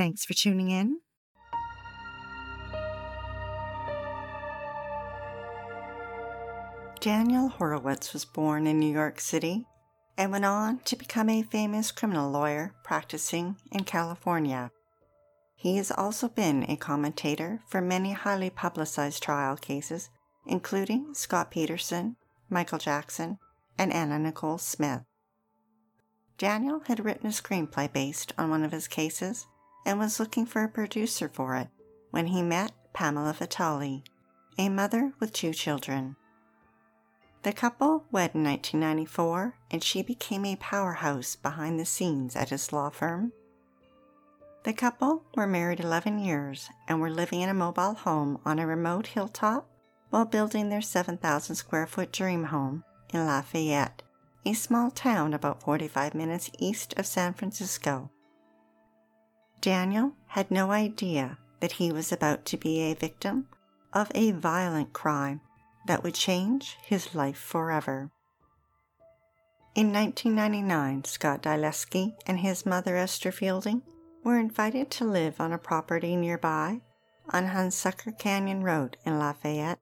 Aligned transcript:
Thanks 0.00 0.24
for 0.24 0.32
tuning 0.32 0.70
in. 0.70 0.98
Daniel 7.00 7.48
Horowitz 7.48 8.14
was 8.14 8.24
born 8.24 8.66
in 8.66 8.80
New 8.80 8.90
York 8.90 9.20
City 9.20 9.66
and 10.16 10.32
went 10.32 10.46
on 10.46 10.78
to 10.86 10.96
become 10.96 11.28
a 11.28 11.42
famous 11.42 11.92
criminal 11.92 12.30
lawyer 12.30 12.72
practicing 12.82 13.56
in 13.72 13.84
California. 13.84 14.70
He 15.54 15.76
has 15.76 15.90
also 15.90 16.28
been 16.30 16.64
a 16.70 16.76
commentator 16.76 17.60
for 17.68 17.82
many 17.82 18.12
highly 18.12 18.48
publicized 18.48 19.22
trial 19.22 19.58
cases, 19.58 20.08
including 20.46 21.12
Scott 21.12 21.50
Peterson, 21.50 22.16
Michael 22.48 22.78
Jackson, 22.78 23.36
and 23.76 23.92
Anna 23.92 24.18
Nicole 24.18 24.56
Smith. 24.56 25.02
Daniel 26.38 26.80
had 26.86 27.04
written 27.04 27.26
a 27.26 27.34
screenplay 27.34 27.92
based 27.92 28.32
on 28.38 28.48
one 28.48 28.64
of 28.64 28.72
his 28.72 28.88
cases 28.88 29.46
and 29.84 29.98
was 29.98 30.20
looking 30.20 30.46
for 30.46 30.62
a 30.62 30.68
producer 30.68 31.28
for 31.28 31.56
it 31.56 31.68
when 32.10 32.26
he 32.28 32.42
met 32.42 32.72
Pamela 32.92 33.32
Vitale, 33.32 34.02
a 34.58 34.68
mother 34.68 35.12
with 35.20 35.32
two 35.32 35.52
children. 35.52 36.16
The 37.42 37.52
couple 37.52 38.04
wed 38.12 38.32
in 38.34 38.44
1994 38.44 39.56
and 39.70 39.82
she 39.82 40.02
became 40.02 40.44
a 40.44 40.56
powerhouse 40.56 41.36
behind 41.36 41.80
the 41.80 41.86
scenes 41.86 42.36
at 42.36 42.50
his 42.50 42.72
law 42.72 42.90
firm. 42.90 43.32
The 44.64 44.74
couple 44.74 45.24
were 45.34 45.46
married 45.46 45.80
11 45.80 46.18
years 46.18 46.68
and 46.86 47.00
were 47.00 47.10
living 47.10 47.40
in 47.40 47.48
a 47.48 47.54
mobile 47.54 47.94
home 47.94 48.38
on 48.44 48.58
a 48.58 48.66
remote 48.66 49.06
hilltop 49.08 49.66
while 50.10 50.26
building 50.26 50.68
their 50.68 50.82
7,000 50.82 51.54
square 51.54 51.86
foot 51.86 52.12
dream 52.12 52.44
home 52.44 52.84
in 53.14 53.24
Lafayette, 53.24 54.02
a 54.44 54.52
small 54.52 54.90
town 54.90 55.32
about 55.32 55.62
45 55.62 56.14
minutes 56.14 56.50
east 56.58 56.92
of 56.98 57.06
San 57.06 57.32
Francisco. 57.32 58.10
Daniel 59.60 60.12
had 60.28 60.50
no 60.50 60.70
idea 60.70 61.38
that 61.60 61.72
he 61.72 61.92
was 61.92 62.12
about 62.12 62.44
to 62.46 62.56
be 62.56 62.80
a 62.80 62.94
victim 62.94 63.48
of 63.92 64.10
a 64.14 64.30
violent 64.30 64.92
crime 64.92 65.40
that 65.86 66.02
would 66.02 66.14
change 66.14 66.76
his 66.82 67.14
life 67.14 67.38
forever. 67.38 68.10
In 69.74 69.92
1999, 69.92 71.04
Scott 71.04 71.42
Dyleski 71.42 72.14
and 72.26 72.40
his 72.40 72.66
mother 72.66 72.96
Esther 72.96 73.30
Fielding 73.30 73.82
were 74.24 74.38
invited 74.38 74.90
to 74.90 75.04
live 75.04 75.40
on 75.40 75.52
a 75.52 75.58
property 75.58 76.16
nearby 76.16 76.80
on 77.30 77.48
Hunsaker 77.48 78.18
Canyon 78.18 78.62
Road 78.62 78.96
in 79.04 79.18
Lafayette. 79.18 79.78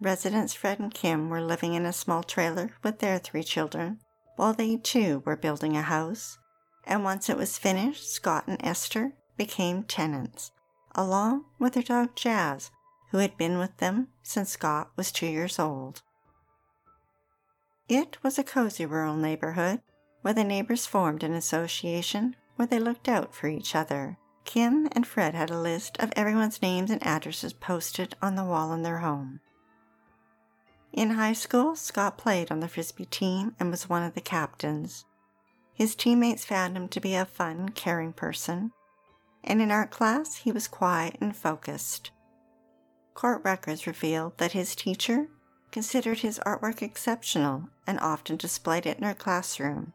Residents 0.00 0.54
Fred 0.54 0.80
and 0.80 0.92
Kim 0.92 1.28
were 1.28 1.40
living 1.40 1.74
in 1.74 1.86
a 1.86 1.92
small 1.92 2.22
trailer 2.22 2.70
with 2.82 2.98
their 2.98 3.18
three 3.18 3.42
children, 3.42 4.00
while 4.36 4.52
they 4.52 4.76
too 4.76 5.22
were 5.24 5.36
building 5.36 5.76
a 5.76 5.82
house, 5.82 6.38
and 6.86 7.04
once 7.04 7.28
it 7.28 7.36
was 7.36 7.58
finished, 7.58 8.10
Scott 8.10 8.44
and 8.46 8.58
Esther 8.64 9.12
became 9.36 9.82
tenants, 9.82 10.52
along 10.94 11.44
with 11.58 11.74
their 11.74 11.82
dog 11.82 12.14
Jazz, 12.14 12.70
who 13.10 13.18
had 13.18 13.36
been 13.36 13.58
with 13.58 13.76
them 13.78 14.08
since 14.22 14.50
Scott 14.50 14.90
was 14.96 15.12
two 15.12 15.26
years 15.26 15.58
old. 15.58 16.02
It 17.88 18.16
was 18.22 18.38
a 18.38 18.44
cozy 18.44 18.86
rural 18.86 19.16
neighborhood 19.16 19.80
where 20.22 20.34
the 20.34 20.44
neighbors 20.44 20.86
formed 20.86 21.22
an 21.22 21.34
association 21.34 22.34
where 22.56 22.66
they 22.66 22.78
looked 22.78 23.08
out 23.08 23.34
for 23.34 23.46
each 23.46 23.74
other. 23.74 24.16
Kim 24.44 24.88
and 24.92 25.06
Fred 25.06 25.34
had 25.34 25.50
a 25.50 25.58
list 25.58 25.98
of 26.00 26.12
everyone's 26.16 26.62
names 26.62 26.90
and 26.90 27.04
addresses 27.06 27.52
posted 27.52 28.16
on 28.22 28.34
the 28.34 28.44
wall 28.44 28.72
in 28.72 28.82
their 28.82 28.98
home. 28.98 29.40
In 30.92 31.10
high 31.10 31.32
school, 31.32 31.74
Scott 31.76 32.16
played 32.16 32.50
on 32.50 32.60
the 32.60 32.68
frisbee 32.68 33.04
team 33.04 33.54
and 33.58 33.70
was 33.70 33.88
one 33.88 34.02
of 34.02 34.14
the 34.14 34.20
captains. 34.20 35.04
His 35.74 35.96
teammates 35.96 36.44
found 36.44 36.76
him 36.76 36.88
to 36.88 37.00
be 37.00 37.14
a 37.14 37.24
fun, 37.24 37.70
caring 37.70 38.12
person, 38.12 38.72
and 39.42 39.60
in 39.60 39.70
art 39.70 39.90
class, 39.90 40.36
he 40.36 40.52
was 40.52 40.68
quiet 40.68 41.16
and 41.20 41.36
focused. 41.36 42.12
Court 43.12 43.42
records 43.44 43.86
reveal 43.86 44.34
that 44.38 44.52
his 44.52 44.74
teacher 44.74 45.28
considered 45.72 46.20
his 46.20 46.38
artwork 46.46 46.80
exceptional 46.80 47.68
and 47.86 47.98
often 47.98 48.36
displayed 48.36 48.86
it 48.86 48.98
in 48.98 49.04
her 49.04 49.14
classroom. 49.14 49.92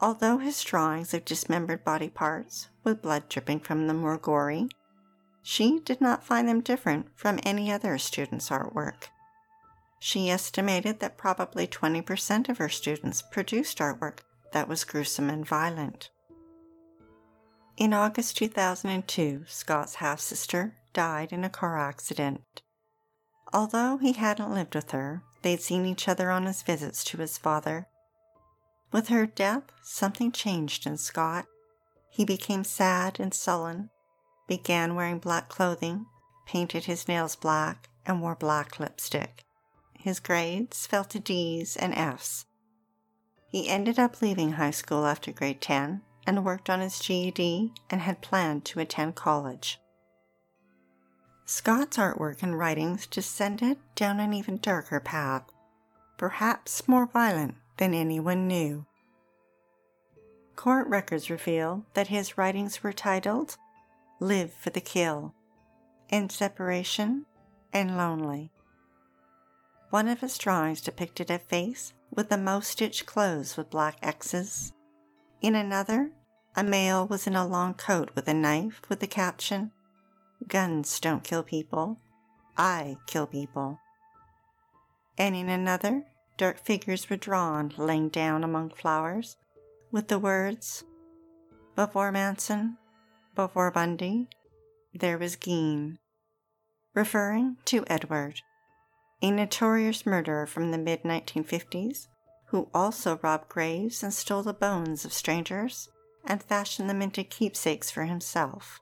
Although 0.00 0.38
his 0.38 0.62
drawings 0.64 1.14
of 1.14 1.24
dismembered 1.24 1.84
body 1.84 2.08
parts, 2.08 2.68
with 2.82 3.02
blood 3.02 3.28
dripping 3.28 3.60
from 3.60 3.86
them, 3.86 4.02
were 4.02 4.18
gory, 4.18 4.68
she 5.42 5.80
did 5.80 6.00
not 6.00 6.24
find 6.24 6.48
them 6.48 6.60
different 6.60 7.06
from 7.14 7.38
any 7.42 7.70
other 7.70 7.98
student's 7.98 8.48
artwork. 8.48 9.08
She 10.00 10.30
estimated 10.30 11.00
that 11.00 11.18
probably 11.18 11.66
20% 11.66 12.48
of 12.48 12.58
her 12.58 12.68
students 12.68 13.22
produced 13.22 13.78
artwork 13.78 14.20
that 14.52 14.68
was 14.68 14.84
gruesome 14.84 15.28
and 15.28 15.46
violent. 15.46 16.10
In 17.76 17.92
August 17.92 18.36
2002, 18.36 19.44
Scott's 19.46 19.96
half 19.96 20.20
sister 20.20 20.76
died 20.92 21.32
in 21.32 21.42
a 21.42 21.50
car 21.50 21.78
accident. 21.78 22.62
Although 23.52 23.98
he 23.98 24.12
hadn't 24.12 24.54
lived 24.54 24.74
with 24.74 24.90
her, 24.92 25.22
they'd 25.42 25.60
seen 25.60 25.84
each 25.84 26.08
other 26.08 26.30
on 26.30 26.46
his 26.46 26.62
visits 26.62 27.02
to 27.04 27.18
his 27.18 27.38
father. 27.38 27.86
With 28.92 29.08
her 29.08 29.26
death, 29.26 29.64
something 29.82 30.32
changed 30.32 30.86
in 30.86 30.98
Scott. 30.98 31.46
He 32.10 32.24
became 32.24 32.64
sad 32.64 33.18
and 33.18 33.32
sullen, 33.32 33.90
began 34.46 34.94
wearing 34.94 35.18
black 35.18 35.48
clothing, 35.48 36.06
painted 36.46 36.84
his 36.84 37.08
nails 37.08 37.36
black, 37.36 37.88
and 38.04 38.20
wore 38.20 38.34
black 38.34 38.78
lipstick. 38.78 39.44
His 39.98 40.20
grades 40.20 40.86
fell 40.86 41.04
to 41.04 41.18
D's 41.18 41.76
and 41.76 41.94
F's. 41.94 42.44
He 43.52 43.68
ended 43.68 43.98
up 43.98 44.22
leaving 44.22 44.52
high 44.52 44.70
school 44.70 45.04
after 45.04 45.30
grade 45.30 45.60
10 45.60 46.00
and 46.26 46.44
worked 46.44 46.70
on 46.70 46.80
his 46.80 46.98
GED 46.98 47.74
and 47.90 48.00
had 48.00 48.22
planned 48.22 48.64
to 48.64 48.80
attend 48.80 49.14
college. 49.14 49.78
Scott's 51.44 51.98
artwork 51.98 52.42
and 52.42 52.58
writings 52.58 53.06
descended 53.06 53.76
down 53.94 54.20
an 54.20 54.32
even 54.32 54.56
darker 54.56 55.00
path, 55.00 55.44
perhaps 56.16 56.88
more 56.88 57.04
violent 57.04 57.56
than 57.76 57.92
anyone 57.92 58.48
knew. 58.48 58.86
Court 60.56 60.86
records 60.86 61.28
reveal 61.28 61.84
that 61.92 62.06
his 62.06 62.38
writings 62.38 62.82
were 62.82 62.92
titled 62.94 63.58
Live 64.18 64.54
for 64.54 64.70
the 64.70 64.80
Kill, 64.80 65.34
In 66.08 66.30
Separation, 66.30 67.26
and 67.70 67.98
Lonely. 67.98 68.50
One 69.90 70.08
of 70.08 70.20
his 70.20 70.38
drawings 70.38 70.80
depicted 70.80 71.30
a 71.30 71.38
face 71.38 71.92
with 72.14 72.28
the 72.28 72.38
most 72.38 72.70
stitched 72.70 73.06
clothes 73.06 73.56
with 73.56 73.70
black 73.70 73.96
X's. 74.02 74.72
In 75.40 75.54
another, 75.54 76.12
a 76.54 76.62
male 76.62 77.06
was 77.06 77.26
in 77.26 77.34
a 77.34 77.46
long 77.46 77.74
coat 77.74 78.10
with 78.14 78.28
a 78.28 78.34
knife 78.34 78.82
with 78.88 79.00
the 79.00 79.06
caption, 79.06 79.72
Guns 80.48 80.98
don't 80.98 81.22
kill 81.22 81.42
people. 81.42 81.98
I 82.56 82.96
kill 83.06 83.26
people. 83.26 83.78
And 85.16 85.36
in 85.36 85.48
another, 85.48 86.04
dark 86.36 86.58
figures 86.58 87.08
were 87.08 87.16
drawn 87.16 87.72
laying 87.76 88.08
down 88.08 88.42
among 88.42 88.70
flowers 88.70 89.36
with 89.90 90.08
the 90.08 90.18
words, 90.18 90.84
Before 91.76 92.10
Manson, 92.10 92.78
before 93.34 93.70
Bundy, 93.70 94.28
there 94.94 95.18
was 95.18 95.36
Gein, 95.36 95.98
referring 96.94 97.56
to 97.66 97.84
Edward, 97.86 98.40
a 99.22 99.30
notorious 99.30 100.04
murderer 100.04 100.46
from 100.46 100.70
the 100.70 100.78
mid 100.78 101.02
1950s 101.04 102.08
who 102.46 102.68
also 102.74 103.18
robbed 103.22 103.48
graves 103.48 104.02
and 104.02 104.12
stole 104.12 104.42
the 104.42 104.52
bones 104.52 105.04
of 105.04 105.12
strangers 105.12 105.88
and 106.24 106.42
fashioned 106.42 106.90
them 106.90 107.00
into 107.00 107.24
keepsakes 107.24 107.90
for 107.90 108.04
himself. 108.04 108.80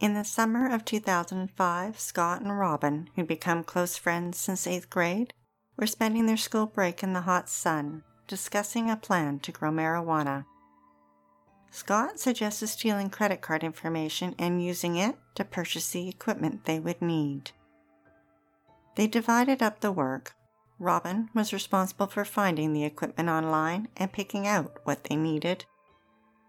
In 0.00 0.14
the 0.14 0.24
summer 0.24 0.68
of 0.68 0.84
2005, 0.84 1.98
Scott 1.98 2.42
and 2.42 2.58
Robin, 2.58 3.08
who'd 3.14 3.28
become 3.28 3.62
close 3.62 3.96
friends 3.96 4.36
since 4.36 4.66
eighth 4.66 4.90
grade, 4.90 5.32
were 5.76 5.86
spending 5.86 6.26
their 6.26 6.36
school 6.36 6.66
break 6.66 7.02
in 7.02 7.12
the 7.12 7.22
hot 7.22 7.48
sun, 7.48 8.02
discussing 8.26 8.90
a 8.90 8.96
plan 8.96 9.38
to 9.38 9.52
grow 9.52 9.70
marijuana. 9.70 10.44
Scott 11.70 12.18
suggested 12.18 12.66
stealing 12.66 13.10
credit 13.10 13.40
card 13.40 13.64
information 13.64 14.34
and 14.38 14.62
using 14.62 14.96
it 14.96 15.16
to 15.36 15.44
purchase 15.44 15.90
the 15.90 16.08
equipment 16.08 16.64
they 16.64 16.80
would 16.80 17.00
need. 17.00 17.52
They 18.94 19.06
divided 19.06 19.62
up 19.62 19.80
the 19.80 19.92
work. 19.92 20.34
Robin 20.78 21.30
was 21.34 21.52
responsible 21.52 22.08
for 22.08 22.24
finding 22.24 22.72
the 22.72 22.84
equipment 22.84 23.28
online 23.28 23.88
and 23.96 24.12
picking 24.12 24.46
out 24.46 24.78
what 24.84 25.04
they 25.04 25.16
needed, 25.16 25.64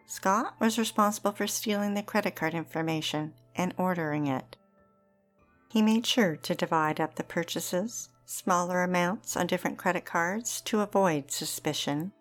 Scott 0.06 0.54
was 0.60 0.78
responsible 0.78 1.32
for 1.32 1.48
stealing 1.48 1.94
the 1.94 2.04
credit 2.04 2.36
card 2.36 2.54
information 2.54 3.34
and 3.56 3.74
ordering 3.78 4.28
it. 4.28 4.58
He 5.70 5.82
made 5.82 6.06
sure 6.06 6.36
to 6.36 6.56
divide 6.56 7.00
up 7.00 7.16
the 7.16 7.24
purchases, 7.24 8.10
smaller 8.26 8.84
amounts 8.84 9.36
on 9.36 9.48
different 9.48 9.78
credit 9.78 10.06
cards 10.06 10.62
to 10.62 10.82
avoid 10.82 11.32
suspicion. 11.32 12.12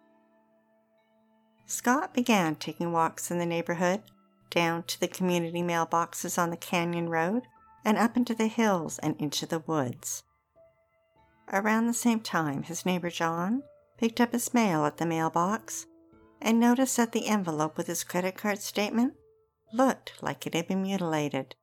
Scott 1.67 2.15
began 2.15 2.55
taking 2.55 2.93
walks 2.93 3.31
in 3.31 3.39
the 3.39 3.47
neighborhood, 3.47 4.03
down 4.51 4.85
to 4.85 5.01
the 5.01 5.09
community 5.09 5.63
mailboxes 5.63 6.39
on 6.39 6.51
the 6.51 6.57
canyon 6.57 7.09
road, 7.09 7.43
and 7.85 7.99
up 7.99 8.17
into 8.17 8.35
the 8.35 8.47
hills 8.47 8.99
and 8.99 9.17
into 9.19 9.47
the 9.47 9.61
woods. 9.61 10.23
Around 11.53 11.87
the 11.87 11.95
same 11.95 12.21
time, 12.21 12.63
his 12.63 12.87
neighbor 12.87 13.11
John 13.11 13.63
picked 13.99 14.21
up 14.21 14.33
his 14.33 14.55
mail 14.55 14.85
at 14.85 14.97
the 14.97 15.07
mailbox 15.07 15.87
and 16.41 16.59
noticed 16.59 16.97
that 16.97 17.13
the 17.13 17.27
envelope 17.27 17.77
with 17.77 17.87
his 17.87 18.05
credit 18.05 18.37
card 18.37 18.61
statement 18.61 19.15
looked 19.73 20.23
like 20.23 20.47
it 20.47 20.55
had 20.55 20.69
been 20.69 20.83
mutilated. 20.83 21.55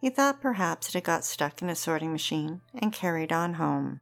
He 0.00 0.10
thought 0.10 0.40
perhaps 0.40 0.88
it 0.88 0.94
had 0.94 1.04
got 1.04 1.24
stuck 1.24 1.62
in 1.62 1.70
a 1.70 1.74
sorting 1.74 2.12
machine 2.12 2.60
and 2.74 2.92
carried 2.92 3.32
on 3.32 3.54
home. 3.54 4.00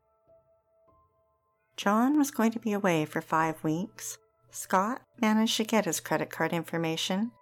John 1.77 2.19
was 2.19 2.31
going 2.31 2.53
to 2.53 2.59
be 2.59 2.73
away 2.73 3.05
for 3.05 3.21
five 3.21 3.63
weeks. 3.65 4.19
Scott 4.51 5.03
managed 5.21 5.57
to 5.57 5.65
get 5.65 5.85
his 5.85 6.01
credit 6.01 6.31
card 6.31 6.53
information, 6.53 7.33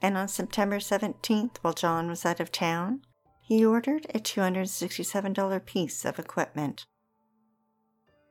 and 0.00 0.16
on 0.16 0.28
September 0.28 0.78
17th, 0.78 1.56
while 1.62 1.72
John 1.72 2.08
was 2.08 2.24
out 2.24 2.40
of 2.40 2.52
town, 2.52 3.02
he 3.50 3.66
ordered 3.66 4.06
a 4.14 4.20
$267 4.20 5.66
piece 5.66 6.04
of 6.04 6.20
equipment. 6.20 6.86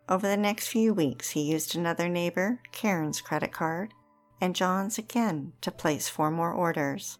Over 0.07 0.29
the 0.29 0.37
next 0.37 0.69
few 0.69 0.93
weeks, 0.93 1.31
he 1.31 1.41
used 1.41 1.75
another 1.75 2.07
neighbor, 2.07 2.61
Karen's 2.71 3.19
credit 3.19 3.51
card, 3.51 3.93
and 4.39 4.55
John's 4.55 4.97
again 4.97 5.51
to 5.59 5.71
place 5.71 6.07
four 6.07 6.31
more 6.31 6.53
orders. 6.53 7.19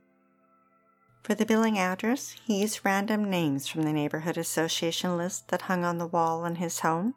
For 1.24 1.36
the 1.36 1.46
billing 1.46 1.78
address, 1.78 2.38
he 2.46 2.62
used 2.62 2.86
random 2.86 3.30
names 3.30 3.68
from 3.68 3.81
the 3.81 3.92
neighborhood 3.92 4.38
association 4.38 5.18
list 5.18 5.50
that 5.50 5.63
hung 5.63 5.84
on 5.84 5.98
the 5.98 6.07
wall 6.07 6.45
in 6.45 6.56
his 6.56 6.80
home. 6.80 7.16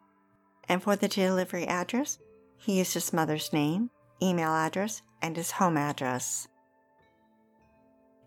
And 0.67 0.83
for 0.83 0.97
the 0.97 1.07
delivery 1.07 1.65
address, 1.65 2.19
he 2.57 2.79
used 2.79 2.93
his 2.93 3.13
mother's 3.13 3.53
name, 3.53 3.89
email 4.21 4.51
address, 4.51 5.01
and 5.21 5.37
his 5.37 5.51
home 5.51 5.77
address. 5.77 6.49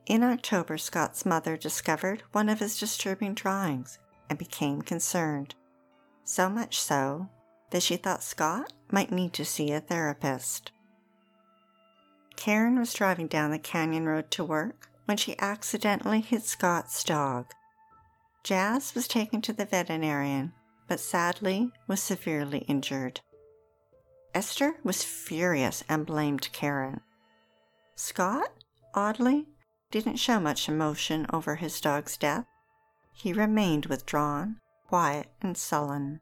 In 0.07 0.23
October, 0.23 0.79
Scott's 0.79 1.27
mother 1.27 1.57
discovered 1.57 2.23
one 2.31 2.49
of 2.49 2.61
his 2.61 2.79
disturbing 2.79 3.35
drawings 3.35 3.99
and 4.31 4.39
became 4.39 4.83
concerned. 4.83 5.57
So 6.23 6.49
much 6.49 6.79
so 6.79 7.29
that 7.71 7.83
she 7.83 7.97
thought 7.97 8.23
Scott 8.23 8.73
might 8.91 9.11
need 9.11 9.33
to 9.35 9.45
see 9.45 9.73
a 9.73 9.81
therapist. 9.81 10.71
Karen 12.37 12.79
was 12.79 12.95
driving 12.95 13.27
down 13.27 13.51
the 13.51 13.59
canyon 13.59 14.07
road 14.07 14.31
to 14.33 14.45
work 14.45 14.89
when 15.07 15.17
she 15.17 15.39
accidentally 15.41 16.21
hit 16.21 16.43
Scott's 16.45 17.03
dog. 17.03 17.47
Jazz 18.45 18.95
was 18.95 19.09
taken 19.09 19.43
to 19.43 19.53
the 19.53 19.65
veterinarian, 19.65 20.53
but 20.87 21.01
sadly 21.01 21.73
was 21.89 22.01
severely 22.01 22.59
injured. 22.69 23.21
Esther 24.35 24.77
was 24.85 25.03
furious 25.03 25.83
and 25.89 26.07
blamed 26.07 26.49
Karen. 26.53 27.01
Scott, 27.97 28.53
oddly, 28.95 29.47
didn't 29.91 30.17
show 30.17 30.41
much 30.41 30.69
emotion 30.69 31.27
over 31.33 31.57
his 31.57 31.81
dog's 31.81 32.17
death. 32.17 32.47
He 33.13 33.33
remained 33.33 33.87
withdrawn, 33.87 34.61
quiet, 34.89 35.29
and 35.41 35.57
sullen. 35.57 36.21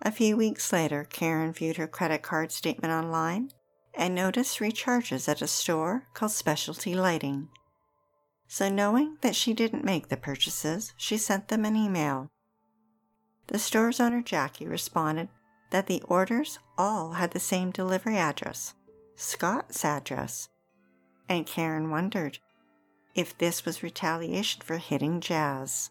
A 0.00 0.10
few 0.10 0.36
weeks 0.36 0.72
later, 0.72 1.04
Karen 1.04 1.52
viewed 1.52 1.76
her 1.76 1.86
credit 1.86 2.22
card 2.22 2.50
statement 2.52 2.92
online 2.92 3.50
and 3.94 4.14
noticed 4.14 4.58
recharges 4.58 5.28
at 5.28 5.42
a 5.42 5.46
store 5.46 6.08
called 6.14 6.32
Specialty 6.32 6.94
Lighting. 6.94 7.48
So, 8.48 8.68
knowing 8.68 9.16
that 9.22 9.36
she 9.36 9.54
didn't 9.54 9.84
make 9.84 10.08
the 10.08 10.16
purchases, 10.16 10.92
she 10.96 11.16
sent 11.16 11.48
them 11.48 11.64
an 11.64 11.76
email. 11.76 12.30
The 13.46 13.58
store's 13.58 14.00
owner, 14.00 14.22
Jackie, 14.22 14.66
responded 14.66 15.28
that 15.70 15.86
the 15.86 16.02
orders 16.02 16.58
all 16.76 17.12
had 17.12 17.30
the 17.30 17.40
same 17.40 17.70
delivery 17.70 18.16
address, 18.16 18.74
Scott's 19.16 19.84
address, 19.84 20.48
and 21.28 21.46
Karen 21.46 21.90
wondered 21.90 22.38
if 23.14 23.36
this 23.36 23.64
was 23.64 23.82
retaliation 23.82 24.62
for 24.62 24.78
hitting 24.78 25.20
Jazz. 25.20 25.90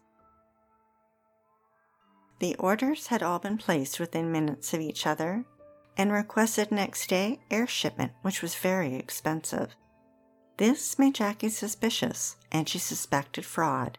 The 2.40 2.56
orders 2.56 3.06
had 3.06 3.22
all 3.22 3.38
been 3.38 3.58
placed 3.58 4.00
within 4.00 4.32
minutes 4.32 4.74
of 4.74 4.80
each 4.80 5.06
other 5.06 5.44
and 5.96 6.10
requested 6.10 6.72
next 6.72 7.08
day 7.08 7.38
air 7.50 7.66
shipment, 7.66 8.12
which 8.22 8.42
was 8.42 8.54
very 8.54 8.94
expensive. 8.94 9.76
This 10.56 10.98
made 10.98 11.14
Jackie 11.14 11.48
suspicious, 11.48 12.36
and 12.50 12.68
she 12.68 12.78
suspected 12.78 13.44
fraud. 13.44 13.98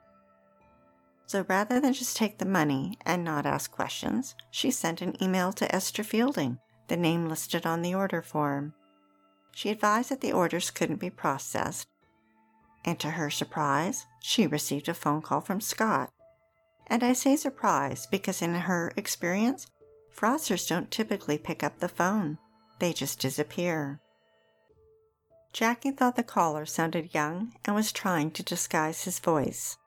So 1.25 1.45
rather 1.47 1.79
than 1.79 1.93
just 1.93 2.17
take 2.17 2.37
the 2.37 2.45
money 2.45 2.97
and 3.05 3.23
not 3.23 3.45
ask 3.45 3.71
questions, 3.71 4.35
she 4.51 4.71
sent 4.71 5.01
an 5.01 5.21
email 5.21 5.53
to 5.53 5.73
Esther 5.73 6.03
Fielding, 6.03 6.59
the 6.89 6.97
name 6.97 7.27
listed 7.27 7.65
on 7.65 7.81
the 7.81 7.95
order 7.95 8.21
form. 8.21 8.73
She 9.55 9.69
advised 9.69 10.09
that 10.09 10.21
the 10.21 10.33
orders 10.33 10.71
couldn't 10.71 10.99
be 10.99 11.09
processed, 11.09 11.87
and 12.83 12.99
to 12.99 13.11
her 13.11 13.29
surprise, 13.29 14.05
she 14.19 14.47
received 14.47 14.89
a 14.89 14.93
phone 14.93 15.21
call 15.21 15.41
from 15.41 15.61
Scott. 15.61 16.11
And 16.87 17.03
I 17.03 17.13
say 17.13 17.35
surprise 17.35 18.07
because, 18.07 18.41
in 18.41 18.53
her 18.55 18.91
experience, 18.97 19.67
fraudsters 20.13 20.67
don't 20.67 20.91
typically 20.91 21.37
pick 21.37 21.63
up 21.63 21.79
the 21.79 21.87
phone, 21.87 22.39
they 22.79 22.93
just 22.93 23.19
disappear. 23.19 24.01
Jackie 25.53 25.91
thought 25.91 26.15
the 26.15 26.23
caller 26.23 26.65
sounded 26.65 27.13
young 27.13 27.53
and 27.63 27.75
was 27.75 27.91
trying 27.91 28.31
to 28.31 28.43
disguise 28.43 29.03
his 29.03 29.19
voice. 29.19 29.77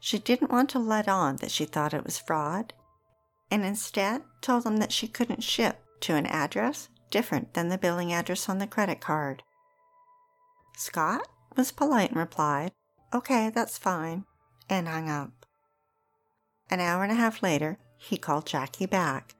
She 0.00 0.18
didn't 0.18 0.50
want 0.50 0.70
to 0.70 0.78
let 0.78 1.08
on 1.08 1.36
that 1.36 1.50
she 1.50 1.66
thought 1.66 1.92
it 1.92 2.04
was 2.04 2.18
fraud, 2.18 2.72
and 3.50 3.64
instead 3.64 4.22
told 4.40 4.64
him 4.64 4.78
that 4.78 4.92
she 4.92 5.06
couldn't 5.06 5.44
ship 5.44 5.84
to 6.00 6.14
an 6.14 6.24
address 6.26 6.88
different 7.10 7.54
than 7.54 7.68
the 7.68 7.78
billing 7.78 8.12
address 8.12 8.48
on 8.48 8.58
the 8.58 8.66
credit 8.66 9.00
card. 9.00 9.42
Scott 10.76 11.28
was 11.56 11.72
polite 11.72 12.10
and 12.10 12.18
replied, 12.18 12.72
Okay, 13.12 13.50
that's 13.50 13.76
fine, 13.76 14.24
and 14.68 14.88
hung 14.88 15.08
up. 15.08 15.46
An 16.70 16.80
hour 16.80 17.02
and 17.02 17.12
a 17.12 17.16
half 17.16 17.42
later, 17.42 17.78
he 17.96 18.16
called 18.16 18.46
Jackie 18.46 18.86
back. 18.86 19.34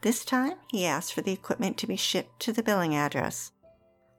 This 0.00 0.24
time, 0.24 0.54
he 0.70 0.86
asked 0.86 1.12
for 1.12 1.20
the 1.20 1.32
equipment 1.32 1.76
to 1.78 1.86
be 1.86 1.96
shipped 1.96 2.40
to 2.40 2.52
the 2.52 2.62
billing 2.62 2.94
address. 2.94 3.52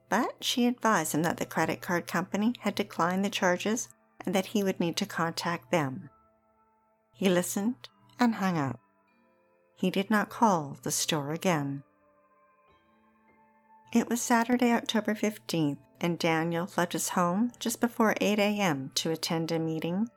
But 0.08 0.42
she 0.42 0.66
advised 0.66 1.12
him 1.12 1.22
that 1.24 1.36
the 1.36 1.46
credit 1.46 1.80
card 1.80 2.06
company 2.06 2.54
had 2.60 2.74
declined 2.74 3.24
the 3.24 3.30
charges 3.30 3.88
and 4.24 4.34
that 4.34 4.46
he 4.46 4.62
would 4.62 4.80
need 4.80 4.96
to 4.98 5.06
contact 5.06 5.70
them. 5.70 6.10
He 7.14 7.28
listened 7.28 7.88
and 8.18 8.36
hung 8.36 8.56
up. 8.56 8.80
He 9.76 9.90
did 9.90 10.10
not 10.10 10.30
call 10.30 10.78
the 10.82 10.90
store 10.90 11.32
again. 11.32 11.82
It 13.92 14.08
was 14.08 14.20
Saturday, 14.20 14.72
October 14.72 15.14
15th, 15.14 15.78
and 16.00 16.18
Daniel 16.18 16.68
left 16.76 16.92
his 16.92 17.10
home 17.10 17.52
just 17.58 17.80
before 17.80 18.14
8 18.20 18.38
a.m. 18.38 18.90
to 18.96 19.10
attend 19.10 19.50
a 19.50 19.58
meeting 19.58 20.08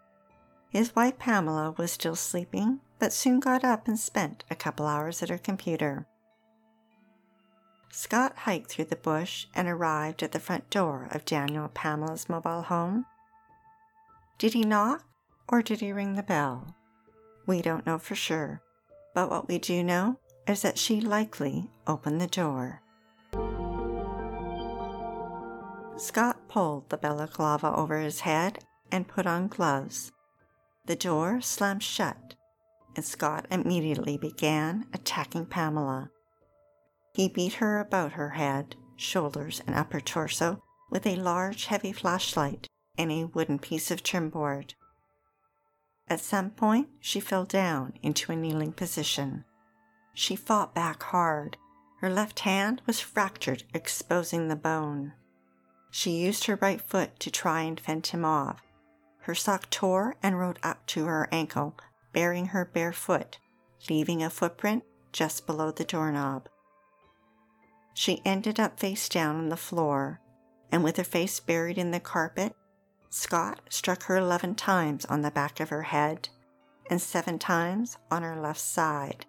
his 0.72 0.96
wife 0.96 1.20
Pamela 1.20 1.76
was 1.78 1.92
still 1.92 2.16
sleeping, 2.16 2.80
but 2.98 3.12
soon 3.12 3.42
got 3.42 3.66
up 3.66 3.90
and 3.90 4.00
spent 4.00 4.46
a 4.50 4.56
couple 4.56 4.88
hours 4.88 5.22
at 5.22 5.28
her 5.28 5.38
computer. 5.38 6.08
Scott 7.92 8.38
hiked 8.38 8.72
through 8.72 8.86
the 8.86 8.96
bush 8.96 9.48
and 9.54 9.68
arrived 9.68 10.24
at 10.24 10.32
the 10.32 10.40
front 10.40 10.70
door 10.70 11.10
of 11.12 11.26
Daniel 11.26 11.66
and 11.66 11.74
Pamela's 11.74 12.30
mobile 12.30 12.62
home. 12.62 13.06
Did 14.38 14.54
he 14.54 14.62
knock 14.64 15.04
or 15.50 15.62
did 15.62 15.82
he 15.82 15.92
ring 15.92 16.14
the 16.14 16.24
bell? 16.24 16.74
We 17.46 17.62
don't 17.62 17.86
know 17.86 17.98
for 17.98 18.16
sure, 18.16 18.62
but 19.14 19.30
what 19.30 19.50
we 19.50 19.60
do 19.60 19.84
know 19.84 20.20
is 20.48 20.62
that 20.62 20.78
she 20.78 21.02
likely 21.02 21.70
opened 21.86 22.22
the 22.22 22.28
door. 22.28 22.82
Scott 26.02 26.48
pulled 26.48 26.90
the 26.90 26.98
balaclava 26.98 27.76
over 27.76 28.00
his 28.00 28.22
head 28.22 28.66
and 28.92 29.08
put 29.08 29.28
on 29.28 29.48
gloves. 29.48 30.12
The 30.88 30.96
door 30.96 31.42
slammed 31.42 31.84
shut, 31.84 32.34
and 32.96 33.06
Scott 33.06 33.46
immediately 33.52 34.18
began 34.18 34.88
attacking 34.94 35.46
Pamela. 35.46 36.10
He 37.14 37.30
beat 37.30 37.54
her 37.54 37.80
about 37.80 38.14
her 38.14 38.32
head, 38.32 38.76
shoulders, 38.96 39.62
and 39.68 39.76
upper 39.76 40.00
torso 40.00 40.64
with 40.90 41.06
a 41.06 41.18
large, 41.18 41.68
heavy 41.68 41.92
flashlight 41.92 42.68
and 42.98 43.12
a 43.12 43.26
wooden 43.26 43.60
piece 43.60 43.92
of 43.92 44.02
trim 44.02 44.32
board. 44.32 44.74
At 46.08 46.20
some 46.20 46.50
point, 46.50 46.90
she 47.00 47.20
fell 47.20 47.46
down 47.46 47.94
into 48.02 48.32
a 48.32 48.36
kneeling 48.36 48.74
position. 48.74 49.46
She 50.16 50.36
fought 50.36 50.74
back 50.74 51.04
hard. 51.04 51.58
Her 52.00 52.10
left 52.10 52.40
hand 52.40 52.82
was 52.88 53.00
fractured, 53.00 53.66
exposing 53.76 54.48
the 54.48 54.56
bone. 54.56 55.14
She 55.92 56.12
used 56.12 56.46
her 56.46 56.58
right 56.62 56.82
foot 56.82 57.20
to 57.20 57.30
try 57.30 57.62
and 57.62 57.80
fend 57.80 58.08
him 58.08 58.24
off, 58.26 58.62
her 59.24 59.36
sock 59.36 59.70
tore 59.70 60.16
and 60.24 60.40
rode 60.40 60.58
up 60.64 60.86
to 60.88 61.06
her 61.06 61.28
ankle, 61.32 61.76
bearing 62.14 62.48
her 62.48 62.66
bare 62.66 62.94
foot, 62.94 63.38
leaving 63.90 64.24
a 64.24 64.30
footprint 64.30 64.84
just 65.12 65.46
below 65.46 65.70
the 65.70 65.84
doorknob. 65.84 66.48
she 67.94 68.22
ended 68.26 68.60
up 68.60 68.80
face 68.80 69.10
down 69.10 69.36
on 69.36 69.50
the 69.50 69.58
floor, 69.58 70.20
and 70.72 70.84
with 70.84 70.98
her 70.98 71.04
face 71.04 71.40
buried 71.40 71.78
in 71.78 71.92
the 71.92 72.00
carpet, 72.00 72.56
Scott 73.10 73.60
struck 73.70 74.04
her 74.04 74.18
11 74.18 74.56
times 74.56 75.06
on 75.06 75.22
the 75.22 75.32
back 75.32 75.60
of 75.60 75.70
her 75.70 75.84
head 75.84 76.30
and 76.90 77.02
7 77.02 77.38
times 77.38 77.98
on 78.10 78.24
her 78.24 78.40
left 78.40 78.60
side. 78.60 79.26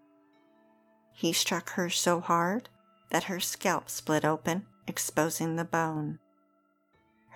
He 1.12 1.32
struck 1.32 1.70
her 1.70 1.90
so 1.90 2.20
hard 2.20 2.68
that 3.10 3.24
her 3.24 3.40
scalp 3.40 3.90
split 3.90 4.24
open, 4.24 4.66
exposing 4.86 5.56
the 5.56 5.64
bone. 5.64 6.18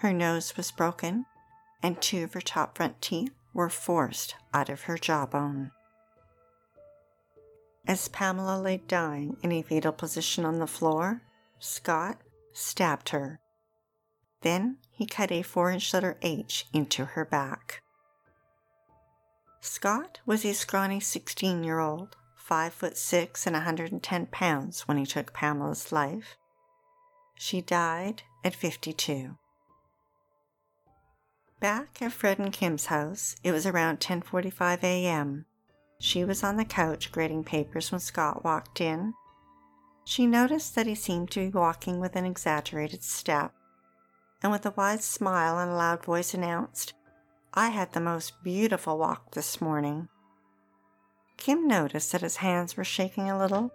Her 0.01 0.13
nose 0.13 0.57
was 0.57 0.71
broken, 0.71 1.25
and 1.83 2.01
two 2.01 2.25
of 2.25 2.35
her 2.35 2.41
top 2.41 2.77
front 2.77 3.01
teeth 3.01 3.33
were 3.55 3.71
forced 3.71 4.35
out 4.53 4.69
of 4.69 4.83
her 4.83 4.99
jawbone. 4.99 5.71
As 7.87 8.09
Pamela 8.09 8.61
lay 8.61 8.79
dying 8.79 9.37
in 9.43 9.53
a 9.53 9.63
fetal 9.63 9.93
position 9.93 10.45
on 10.45 10.59
the 10.59 10.67
floor, 10.67 11.23
Scott 11.59 12.21
stabbed 12.53 13.11
her. 13.11 13.41
Then 14.43 14.79
he 14.91 15.07
cut 15.07 15.33
a 15.33 15.43
four 15.43 15.71
inch 15.71 15.95
letter 15.95 16.19
H 16.21 16.67
into 16.73 17.05
her 17.05 17.25
back. 17.25 17.83
Scott 19.61 20.21
was 20.27 20.45
a 20.45 20.53
scrawny 20.53 21.01
16 21.01 21.65
year 21.65 21.79
old, 21.79 22.17
5 22.37 22.73
foot 22.73 22.99
6 22.99 23.47
and 23.47 23.55
110 23.55 24.27
pounds 24.27 24.83
when 24.83 24.99
he 24.99 25.07
took 25.07 25.33
Pamela's 25.33 25.91
life. 25.91 26.37
She 27.35 27.61
died 27.63 28.23
at 28.45 28.55
52. 28.55 29.37
Back 31.59 32.03
at 32.03 32.13
Fred 32.13 32.39
and 32.39 32.53
Kim's 32.53 32.87
house, 32.87 33.35
it 33.43 33.51
was 33.51 33.65
around 33.65 33.99
10:45 33.99 34.83
a.m. 34.83 35.47
She 35.99 36.23
was 36.23 36.45
on 36.45 36.57
the 36.57 36.67
couch 36.67 37.11
grading 37.11 37.45
papers 37.45 37.91
when 37.91 38.01
Scott 38.01 38.45
walked 38.45 38.81
in. 38.81 39.15
She 40.05 40.27
noticed 40.27 40.75
that 40.75 40.87
he 40.87 40.95
seemed 40.95 41.31
to 41.31 41.41
be 41.41 41.49
walking 41.49 41.99
with 41.99 42.15
an 42.15 42.27
exaggerated 42.27 43.03
step, 43.03 43.55
and 44.43 44.53
with 44.53 44.67
a 44.67 44.71
wide 44.73 45.03
smile 45.03 45.59
and 45.59 45.71
a 45.71 45.75
loud 45.75 46.05
voice 46.05 46.35
announced, 46.35 46.93
I 47.55 47.71
had 47.71 47.93
the 47.93 48.01
most 48.01 48.43
beautiful 48.45 48.99
walk 48.99 49.31
this 49.31 49.59
morning. 49.59 50.11
Kim 51.39 51.67
noticed 51.67 52.13
that 52.13 52.21
his 52.21 52.37
hands 52.37 52.77
were 52.77 52.85
shaking 52.85 53.31
a 53.31 53.39
little 53.39 53.73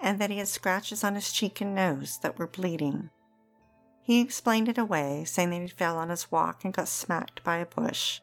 and 0.00 0.18
that 0.18 0.30
he 0.30 0.38
had 0.38 0.48
scratches 0.48 1.04
on 1.04 1.14
his 1.14 1.30
cheek 1.30 1.60
and 1.60 1.74
nose 1.74 2.18
that 2.22 2.38
were 2.38 2.46
bleeding. 2.46 3.10
He 4.08 4.22
explained 4.22 4.70
it 4.70 4.78
away, 4.78 5.24
saying 5.26 5.50
that 5.50 5.60
he 5.60 5.68
fell 5.68 5.98
on 5.98 6.08
his 6.08 6.32
walk 6.32 6.64
and 6.64 6.72
got 6.72 6.88
smacked 6.88 7.44
by 7.44 7.58
a 7.58 7.66
bush. 7.66 8.22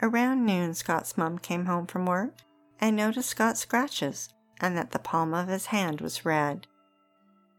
Around 0.00 0.46
noon, 0.46 0.72
Scott's 0.72 1.18
mum 1.18 1.38
came 1.38 1.66
home 1.66 1.86
from 1.86 2.06
work 2.06 2.32
and 2.80 2.96
noticed 2.96 3.28
Scott's 3.28 3.60
scratches 3.60 4.30
and 4.58 4.74
that 4.78 4.92
the 4.92 4.98
palm 4.98 5.34
of 5.34 5.48
his 5.48 5.66
hand 5.66 6.00
was 6.00 6.24
red. 6.24 6.66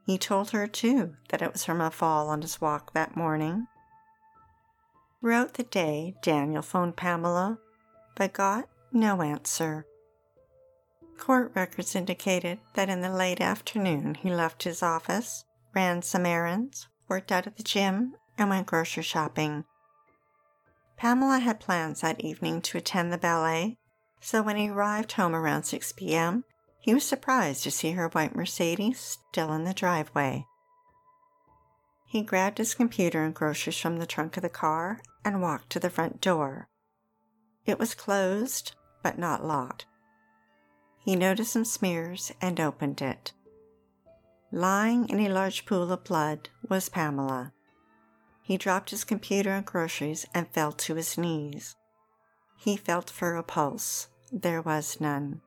He 0.07 0.17
told 0.17 0.49
her, 0.49 0.65
too, 0.65 1.15
that 1.29 1.43
it 1.43 1.53
was 1.53 1.63
from 1.63 1.79
a 1.79 1.91
fall 1.91 2.29
on 2.29 2.41
his 2.41 2.59
walk 2.59 2.93
that 2.93 3.15
morning. 3.15 3.67
Throughout 5.21 5.53
the 5.53 5.63
day, 5.63 6.15
Daniel 6.23 6.63
phoned 6.63 6.97
Pamela, 6.97 7.59
but 8.15 8.33
got 8.33 8.67
no 8.91 9.21
answer. 9.21 9.85
Court 11.19 11.51
records 11.53 11.95
indicated 11.95 12.57
that 12.73 12.89
in 12.89 13.01
the 13.01 13.11
late 13.11 13.41
afternoon 13.41 14.15
he 14.15 14.33
left 14.33 14.63
his 14.63 14.81
office, 14.81 15.45
ran 15.75 16.01
some 16.01 16.25
errands, 16.25 16.87
worked 17.07 17.31
out 17.31 17.45
at 17.45 17.57
the 17.57 17.63
gym, 17.63 18.15
and 18.37 18.49
went 18.49 18.67
grocery 18.67 19.03
shopping. 19.03 19.65
Pamela 20.97 21.39
had 21.39 21.59
plans 21.59 22.01
that 22.01 22.21
evening 22.21 22.61
to 22.61 22.77
attend 22.77 23.11
the 23.11 23.17
ballet, 23.17 23.77
so 24.21 24.41
when 24.41 24.55
he 24.55 24.69
arrived 24.69 25.11
home 25.11 25.35
around 25.35 25.63
6 25.63 25.91
p.m., 25.93 26.45
he 26.79 26.93
was 26.93 27.03
surprised 27.03 27.63
to 27.63 27.71
see 27.71 27.91
her 27.91 28.07
white 28.09 28.35
Mercedes 28.35 29.17
still 29.29 29.51
in 29.51 29.65
the 29.65 29.73
driveway. 29.73 30.45
He 32.07 32.21
grabbed 32.21 32.59
his 32.59 32.75
computer 32.75 33.23
and 33.23 33.33
groceries 33.33 33.77
from 33.77 33.97
the 33.97 34.05
trunk 34.05 34.37
of 34.37 34.43
the 34.43 34.49
car 34.49 35.01
and 35.25 35.41
walked 35.41 35.69
to 35.71 35.79
the 35.79 35.89
front 35.89 36.21
door. 36.21 36.69
It 37.65 37.79
was 37.79 37.95
closed, 37.95 38.73
but 39.03 39.17
not 39.17 39.43
locked. 39.43 39.85
He 41.03 41.15
noticed 41.15 41.53
some 41.53 41.65
smears 41.65 42.31
and 42.41 42.59
opened 42.59 43.01
it. 43.01 43.33
Lying 44.55 45.09
in 45.09 45.19
a 45.19 45.27
large 45.27 45.65
pool 45.65 45.91
of 45.91 46.05
blood 46.05 46.47
was 46.69 46.87
Pamela. 46.87 47.51
He 48.41 48.55
dropped 48.55 48.91
his 48.91 49.03
computer 49.03 49.49
and 49.49 49.65
groceries 49.65 50.25
and 50.33 50.47
fell 50.47 50.71
to 50.71 50.95
his 50.95 51.17
knees. 51.17 51.75
He 52.57 52.77
felt 52.77 53.09
for 53.09 53.35
a 53.35 53.43
pulse. 53.43 54.07
There 54.31 54.61
was 54.61 55.01
none. 55.01 55.41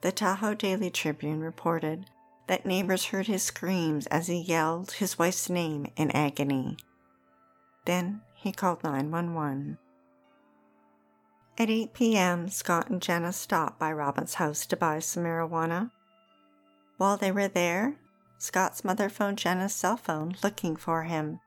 The 0.00 0.10
Tahoe 0.10 0.54
Daily 0.54 0.88
Tribune 0.88 1.40
reported 1.40 2.06
that 2.46 2.64
neighbors 2.64 3.04
heard 3.04 3.26
his 3.26 3.42
screams 3.42 4.06
as 4.06 4.26
he 4.26 4.40
yelled 4.40 4.92
his 4.92 5.18
wife's 5.18 5.50
name 5.50 5.86
in 5.94 6.10
agony. 6.12 6.78
Then 7.84 8.22
he 8.34 8.52
called 8.52 8.82
911. 8.82 9.76
At 11.58 11.68
8 11.68 11.92
p.m., 11.92 12.48
Scott 12.48 12.88
and 12.88 13.02
Jenna 13.02 13.34
stopped 13.34 13.78
by 13.78 13.92
Robin's 13.92 14.36
house 14.36 14.64
to 14.64 14.78
buy 14.78 15.00
some 15.00 15.24
marijuana. 15.24 15.90
While 17.02 17.16
they 17.16 17.32
were 17.32 17.48
there, 17.48 17.96
Scott's 18.38 18.84
mother 18.84 19.08
phoned 19.08 19.38
Jenna's 19.38 19.74
cell 19.74 19.96
phone 19.96 20.36
looking 20.40 20.76
for 20.76 21.02
him. 21.02 21.40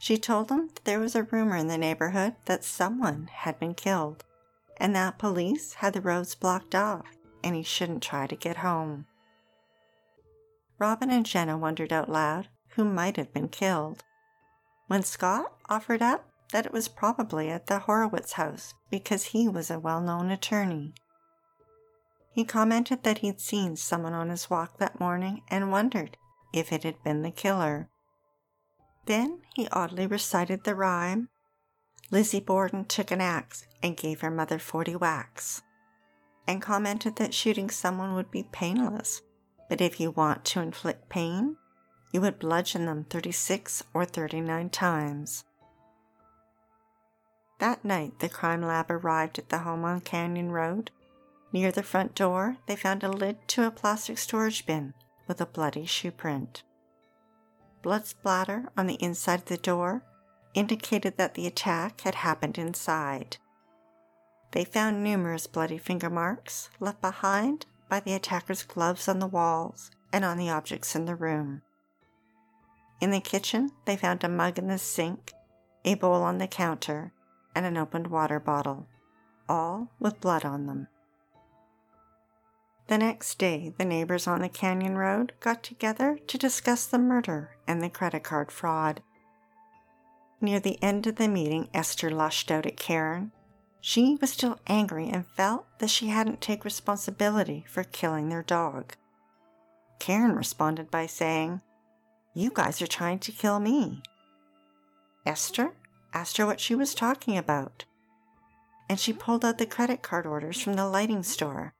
She 0.00 0.18
told 0.18 0.50
him 0.50 0.70
that 0.74 0.84
there 0.84 0.98
was 0.98 1.14
a 1.14 1.22
rumor 1.22 1.54
in 1.54 1.68
the 1.68 1.78
neighborhood 1.78 2.34
that 2.46 2.64
someone 2.64 3.28
had 3.32 3.60
been 3.60 3.74
killed 3.74 4.24
and 4.78 4.92
that 4.96 5.20
police 5.20 5.74
had 5.74 5.92
the 5.92 6.00
roads 6.00 6.34
blocked 6.34 6.74
off 6.74 7.06
and 7.44 7.54
he 7.54 7.62
shouldn't 7.62 8.02
try 8.02 8.26
to 8.26 8.34
get 8.34 8.56
home. 8.56 9.06
Robin 10.80 11.10
and 11.10 11.24
Jenna 11.24 11.56
wondered 11.56 11.92
out 11.92 12.08
loud 12.08 12.48
who 12.70 12.82
might 12.82 13.16
have 13.16 13.32
been 13.32 13.48
killed 13.48 14.02
when 14.88 15.04
Scott 15.04 15.52
offered 15.68 16.02
up 16.02 16.28
that 16.50 16.66
it 16.66 16.72
was 16.72 16.88
probably 16.88 17.50
at 17.50 17.68
the 17.68 17.78
Horowitz 17.78 18.32
house 18.32 18.74
because 18.90 19.26
he 19.26 19.46
was 19.46 19.70
a 19.70 19.78
well 19.78 20.00
known 20.00 20.28
attorney. 20.32 20.92
He 22.36 22.44
commented 22.44 23.02
that 23.02 23.18
he'd 23.18 23.40
seen 23.40 23.76
someone 23.76 24.12
on 24.12 24.28
his 24.28 24.50
walk 24.50 24.76
that 24.76 25.00
morning 25.00 25.40
and 25.48 25.72
wondered 25.72 26.18
if 26.52 26.70
it 26.70 26.82
had 26.82 27.02
been 27.02 27.22
the 27.22 27.30
killer. 27.30 27.88
Then 29.06 29.40
he 29.54 29.68
oddly 29.72 30.06
recited 30.06 30.64
the 30.64 30.74
rhyme 30.74 31.30
Lizzie 32.10 32.40
Borden 32.40 32.84
took 32.84 33.10
an 33.10 33.22
axe 33.22 33.66
and 33.82 33.96
gave 33.96 34.20
her 34.20 34.30
mother 34.30 34.58
40 34.58 34.96
whacks, 34.96 35.62
and 36.46 36.60
commented 36.60 37.16
that 37.16 37.32
shooting 37.32 37.70
someone 37.70 38.14
would 38.14 38.30
be 38.30 38.42
painless, 38.52 39.22
but 39.70 39.80
if 39.80 39.98
you 39.98 40.10
want 40.10 40.44
to 40.44 40.60
inflict 40.60 41.08
pain, 41.08 41.56
you 42.12 42.20
would 42.20 42.38
bludgeon 42.38 42.84
them 42.84 43.04
36 43.04 43.82
or 43.94 44.04
39 44.04 44.68
times. 44.68 45.44
That 47.60 47.82
night, 47.82 48.18
the 48.18 48.28
crime 48.28 48.60
lab 48.60 48.90
arrived 48.90 49.38
at 49.38 49.48
the 49.48 49.60
home 49.60 49.86
on 49.86 50.02
Canyon 50.02 50.52
Road. 50.52 50.90
Near 51.56 51.72
the 51.72 51.82
front 51.82 52.14
door, 52.14 52.58
they 52.66 52.76
found 52.76 53.02
a 53.02 53.08
lid 53.08 53.48
to 53.48 53.66
a 53.66 53.70
plastic 53.70 54.18
storage 54.18 54.66
bin 54.66 54.92
with 55.26 55.40
a 55.40 55.46
bloody 55.46 55.86
shoe 55.86 56.10
print 56.10 56.62
blood 57.80 58.04
splatter 58.04 58.68
on 58.76 58.86
the 58.86 59.02
inside 59.02 59.38
of 59.40 59.44
the 59.46 59.56
door 59.56 60.02
indicated 60.52 61.16
that 61.16 61.32
the 61.32 61.46
attack 61.46 62.02
had 62.02 62.16
happened 62.16 62.58
inside. 62.58 63.38
They 64.50 64.66
found 64.66 65.02
numerous 65.02 65.46
bloody 65.46 65.78
finger 65.78 66.10
marks 66.10 66.68
left 66.78 67.00
behind 67.00 67.64
by 67.88 68.00
the 68.00 68.12
attacker's 68.12 68.62
gloves 68.62 69.08
on 69.08 69.18
the 69.18 69.26
walls 69.26 69.90
and 70.12 70.26
on 70.26 70.36
the 70.36 70.50
objects 70.50 70.94
in 70.94 71.06
the 71.06 71.14
room. 71.14 71.62
In 73.00 73.12
the 73.12 73.20
kitchen, 73.20 73.70
they 73.86 73.96
found 73.96 74.22
a 74.22 74.28
mug 74.28 74.58
in 74.58 74.66
the 74.66 74.76
sink, 74.76 75.32
a 75.86 75.94
bowl 75.94 76.22
on 76.22 76.36
the 76.36 76.48
counter, 76.48 77.14
and 77.54 77.64
an 77.64 77.78
opened 77.78 78.08
water 78.08 78.38
bottle, 78.38 78.86
all 79.48 79.88
with 79.98 80.20
blood 80.20 80.44
on 80.44 80.66
them. 80.66 80.88
The 82.88 82.98
next 82.98 83.38
day, 83.38 83.72
the 83.78 83.84
neighbors 83.84 84.28
on 84.28 84.40
the 84.40 84.48
canyon 84.48 84.96
road 84.96 85.32
got 85.40 85.64
together 85.64 86.18
to 86.28 86.38
discuss 86.38 86.86
the 86.86 86.98
murder 86.98 87.56
and 87.66 87.82
the 87.82 87.90
credit 87.90 88.22
card 88.22 88.52
fraud. 88.52 89.02
Near 90.40 90.60
the 90.60 90.80
end 90.82 91.06
of 91.06 91.16
the 91.16 91.26
meeting, 91.26 91.68
Esther 91.74 92.10
lashed 92.10 92.50
out 92.50 92.66
at 92.66 92.76
Karen. 92.76 93.32
She 93.80 94.16
was 94.20 94.30
still 94.30 94.60
angry 94.68 95.08
and 95.08 95.26
felt 95.26 95.66
that 95.78 95.90
she 95.90 96.08
hadn't 96.08 96.40
taken 96.40 96.64
responsibility 96.64 97.64
for 97.68 97.82
killing 97.82 98.28
their 98.28 98.42
dog. 98.42 98.94
Karen 99.98 100.36
responded 100.36 100.90
by 100.90 101.06
saying, 101.06 101.62
You 102.34 102.50
guys 102.54 102.80
are 102.80 102.86
trying 102.86 103.18
to 103.20 103.32
kill 103.32 103.58
me. 103.58 104.02
Esther 105.24 105.72
asked 106.12 106.36
her 106.36 106.46
what 106.46 106.60
she 106.60 106.74
was 106.74 106.94
talking 106.94 107.36
about, 107.36 107.84
and 108.88 109.00
she 109.00 109.12
pulled 109.12 109.44
out 109.44 109.58
the 109.58 109.66
credit 109.66 110.02
card 110.02 110.26
orders 110.26 110.60
from 110.60 110.74
the 110.74 110.86
lighting 110.86 111.22
store. 111.22 111.74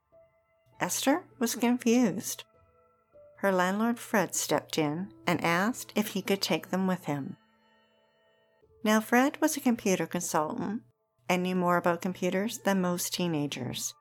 Esther 0.80 1.25
was 1.38 1.54
confused. 1.54 2.45
Her 3.37 3.52
landlord 3.52 3.99
Fred 3.99 4.35
stepped 4.35 4.78
in 4.78 5.12
and 5.26 5.42
asked 5.45 5.92
if 5.95 6.09
he 6.09 6.23
could 6.23 6.42
take 6.42 6.71
them 6.71 6.87
with 6.87 7.04
him. 7.04 7.37
Now, 8.83 9.00
Fred 9.00 9.40
was 9.40 9.56
a 9.56 9.61
computer 9.61 10.06
consultant 10.06 10.83
and 11.28 11.42
knew 11.42 11.56
more 11.56 11.76
about 11.76 12.02
computers 12.02 12.59
than 12.59 12.80
most 12.80 13.12
teenagers. 13.12 13.95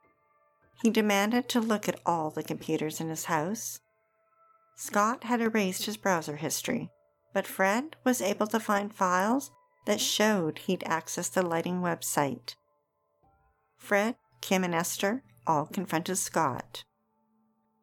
He 0.82 0.90
demanded 0.90 1.50
to 1.50 1.62
look 1.62 1.90
at 1.90 2.00
all 2.06 2.30
the 2.30 2.44
computers 2.44 3.00
in 3.00 3.10
his 3.10 3.26
house. 3.26 3.80
Scott 4.76 5.24
had 5.24 5.42
erased 5.42 5.86
his 5.86 5.98
browser 5.98 6.36
history, 6.36 6.92
but 7.34 7.48
Fred 7.48 7.96
was 8.04 8.22
able 8.22 8.48
to 8.48 8.60
find 8.60 8.94
files 8.94 9.52
that 9.86 10.02
showed 10.02 10.60
he'd 10.60 10.82
accessed 10.82 11.34
the 11.34 11.42
lighting 11.42 11.82
website. 11.82 12.56
Fred, 13.78 14.16
Kim, 14.42 14.64
and 14.64 14.76
Esther 14.76 15.24
all 15.48 15.66
confronted 15.66 16.18
Scott. 16.18 16.84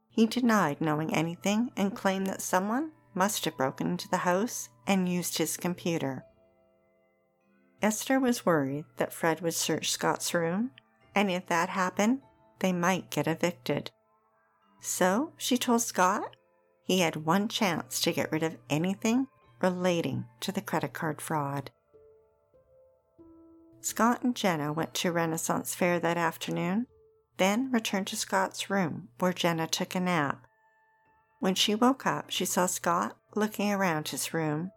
He 0.09 0.27
denied 0.27 0.81
knowing 0.81 1.15
anything 1.15 1.71
and 1.77 1.97
claimed 1.97 2.27
that 2.27 2.43
someone 2.43 2.93
must 3.15 3.45
have 3.45 3.57
broken 3.57 3.89
into 3.89 4.09
the 4.09 4.19
house 4.19 4.69
and 4.87 5.09
used 5.09 5.39
his 5.39 5.57
computer. 5.57 6.25
Esther 7.81 8.21
was 8.21 8.47
worried 8.47 8.85
that 8.97 9.13
Fred 9.13 9.41
would 9.41 9.55
search 9.55 9.91
Scott's 9.91 10.35
room, 10.35 10.71
and 11.15 11.31
if 11.31 11.47
that 11.47 11.69
happened, 11.69 12.21
they 12.61 12.73
might 12.73 13.11
get 13.11 13.27
evicted. 13.27 13.91
So 14.81 15.33
she 15.37 15.59
told 15.59 15.83
Scott 15.83 16.37
he 16.85 17.01
had 17.01 17.17
one 17.17 17.49
chance 17.49 18.01
to 18.03 18.13
get 18.13 18.31
rid 18.31 18.43
of 18.43 18.59
anything 18.69 19.27
relating 19.61 20.27
to 20.41 20.53
the 20.53 20.61
credit 20.61 20.93
card 20.93 21.21
fraud. 21.21 21.71
Scott 23.81 24.23
and 24.23 24.37
Jenna 24.37 24.73
went 24.73 24.95
to 24.95 25.11
Renaissance 25.11 25.75
Fair 25.75 25.99
that 26.01 26.17
afternoon, 26.17 26.87
then 27.43 27.73
returned 27.73 28.07
to 28.07 28.15
Scott's 28.15 28.71
room 28.71 29.09
where 29.19 29.33
Jenna 29.33 29.67
took 29.67 29.97
a 29.97 30.01
nap. 30.01 30.47
When 31.41 31.57
she 31.57 31.75
woke 31.75 32.07
up, 32.07 32.31
she 32.31 32.45
saw 32.45 32.67
Scott 32.67 33.17
looking 33.35 33.73
around 33.73 34.09
his 34.09 34.33
room. 34.33 34.71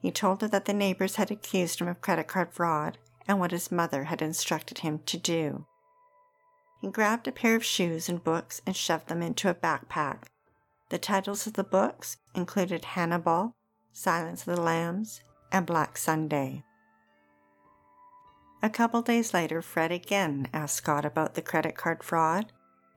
He 0.00 0.10
told 0.10 0.40
her 0.40 0.48
that 0.48 0.64
the 0.64 0.72
neighbors 0.72 1.16
had 1.16 1.30
accused 1.30 1.80
him 1.80 1.88
of 1.88 2.00
credit 2.00 2.26
card 2.26 2.54
fraud 2.54 2.96
and 3.28 3.38
what 3.38 3.50
his 3.50 3.70
mother 3.70 4.04
had 4.04 4.22
instructed 4.22 4.78
him 4.78 5.00
to 5.04 5.18
do. 5.18 5.66
He 6.80 6.88
grabbed 6.88 7.28
a 7.28 7.32
pair 7.32 7.54
of 7.54 7.64
shoes 7.64 8.08
and 8.08 8.24
books 8.24 8.62
and 8.66 8.74
shoved 8.74 9.08
them 9.08 9.20
into 9.20 9.50
a 9.50 9.54
backpack. 9.54 10.28
The 10.88 10.96
titles 10.96 11.46
of 11.46 11.52
the 11.52 11.64
books 11.64 12.16
included 12.34 12.84
Hannibal, 12.84 13.56
Silence 13.92 14.46
of 14.46 14.56
the 14.56 14.62
Lambs, 14.62 15.20
and 15.52 15.66
Black 15.66 15.98
Sunday. 15.98 16.64
A 18.64 18.70
couple 18.70 19.02
days 19.02 19.34
later, 19.34 19.60
Fred 19.60 19.92
again 19.92 20.48
asked 20.54 20.76
Scott 20.76 21.04
about 21.04 21.34
the 21.34 21.42
credit 21.42 21.76
card 21.76 22.02
fraud 22.02 22.50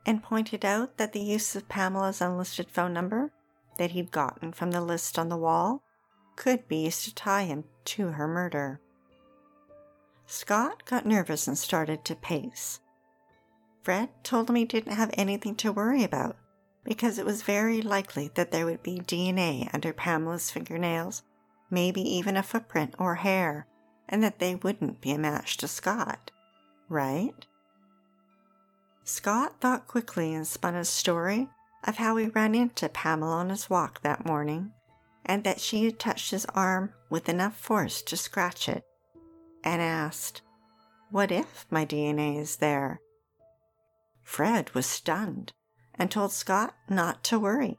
and 0.06 0.24
pointed 0.24 0.64
out 0.64 0.96
that 0.96 1.12
the 1.12 1.20
use 1.20 1.58
of 1.58 1.68
Pamela's 1.68 2.22
unlisted 2.22 2.72
phone 2.72 2.94
number 2.94 3.34
that 3.78 3.92
he'd 3.92 4.10
gotten 4.10 4.54
from 4.54 4.72
the 4.72 4.80
list 4.80 5.20
on 5.20 5.28
the 5.28 5.36
wall 5.36 5.84
could 6.38 6.70
be 6.70 6.86
used 6.86 7.04
to 7.04 7.14
tie 7.14 7.44
him 7.44 7.66
to 7.84 8.12
her 8.12 8.30
murder. 8.30 8.80
Scott 10.26 10.86
got 10.86 11.06
nervous 11.06 11.50
and 11.50 11.58
started 11.58 12.06
to 12.06 12.16
pace. 12.16 12.80
Fred 13.84 14.08
told 14.24 14.50
him 14.50 14.56
he 14.56 14.64
didn't 14.64 14.96
have 14.96 15.12
anything 15.16 15.56
to 15.56 15.74
worry 15.74 16.02
about 16.02 16.38
because 16.86 17.20
it 17.20 17.26
was 17.26 17.42
very 17.42 17.82
likely 17.82 18.32
that 18.36 18.52
there 18.52 18.66
would 18.66 18.84
be 18.84 19.00
DNA 19.00 19.70
under 19.74 19.92
Pamela's 19.92 20.50
fingernails, 20.50 21.24
maybe 21.70 22.00
even 22.00 22.38
a 22.38 22.44
footprint 22.44 22.96
or 22.98 23.16
hair, 23.16 23.68
and 24.10 24.24
that 24.24 24.40
they 24.40 24.56
wouldn't 24.56 25.02
be 25.02 25.12
a 25.12 25.18
match 25.18 25.58
to 25.58 25.68
Scott, 25.68 26.32
right? 26.90 27.46
Scott 29.04 29.56
thought 29.60 29.88
quickly 29.88 30.34
and 30.34 30.46
spun 30.46 30.76
a 30.76 30.86
story 30.86 31.48
of 31.86 31.98
how 31.98 32.18
he 32.18 32.28
ran 32.28 32.56
into 32.56 32.90
Pamela 32.90 33.38
on 33.38 33.50
his 33.50 33.70
walk 33.70 34.02
that 34.02 34.26
morning 34.26 34.72
and 35.28 35.44
that 35.44 35.60
she 35.60 35.86
had 35.86 36.00
touched 36.00 36.32
his 36.32 36.46
arm 36.56 36.94
with 37.10 37.30
enough 37.30 37.56
force 37.58 38.02
to 38.02 38.18
scratch 38.18 38.70
it, 38.70 38.84
and 39.64 39.82
asked, 39.82 40.42
What 41.12 41.32
if 41.32 41.66
my 41.70 41.86
DNA 41.86 42.40
is 42.40 42.58
there? 42.58 43.02
Fred 44.24 44.74
was 44.74 44.86
stunned 44.86 45.54
and 45.96 46.10
told 46.10 46.32
Scott 46.32 46.76
not 46.90 47.24
to 47.26 47.40
worry. 47.40 47.78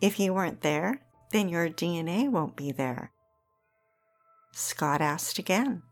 If 0.00 0.18
you 0.18 0.34
weren't 0.34 0.62
there, 0.62 1.02
then 1.32 1.48
your 1.48 1.68
DNA 1.68 2.28
won't 2.28 2.56
be 2.56 2.72
there. 2.72 3.12
Scott 4.60 5.00
asked 5.00 5.38
again, 5.38 5.82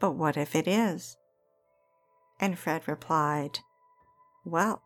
But 0.00 0.16
what 0.16 0.36
if 0.36 0.56
it 0.56 0.66
is? 0.66 1.16
And 2.40 2.58
Fred 2.58 2.82
replied, 2.88 3.60
Well, 4.44 4.82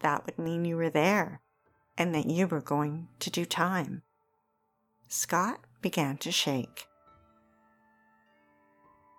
that 0.00 0.26
would 0.26 0.38
mean 0.38 0.66
you 0.66 0.76
were 0.76 0.90
there 0.90 1.40
and 1.96 2.14
that 2.14 2.26
you 2.26 2.46
were 2.46 2.60
going 2.60 3.08
to 3.20 3.30
do 3.30 3.46
time. 3.46 4.02
Scott 5.08 5.60
began 5.80 6.18
to 6.18 6.30
shake. 6.30 6.88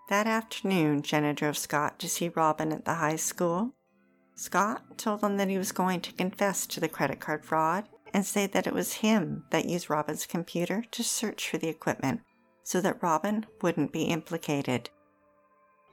That 0.10 0.28
afternoon, 0.28 1.02
Jenna 1.02 1.34
drove 1.34 1.58
Scott 1.58 1.98
to 2.00 2.10
see 2.10 2.30
Robin 2.30 2.72
at 2.72 2.86
the 2.86 2.96
high 2.96 3.16
school 3.16 3.74
Scott 4.36 4.98
told 4.98 5.22
them 5.22 5.38
that 5.38 5.50
he 5.50 5.58
was 5.58 5.72
going 5.72 6.02
to 6.02 6.14
confess 6.14 6.68
to 6.68 6.80
the 6.80 6.88
credit 6.88 7.20
card 7.20 7.46
fraud 7.46 7.88
and 8.14 8.26
say 8.26 8.46
that 8.48 8.68
it 8.68 8.74
was 8.74 8.94
him 8.94 9.46
that 9.50 9.66
used 9.66 9.90
Robin's 9.90 10.26
computer 10.26 10.84
to 10.92 11.04
search 11.04 11.50
for 11.50 11.58
the 11.58 11.70
equipment 11.70 12.22
so 12.64 12.82
that 12.82 13.02
Robin 13.02 13.46
wouldn't 13.62 13.92
be 13.92 14.04
implicated. 14.04 14.90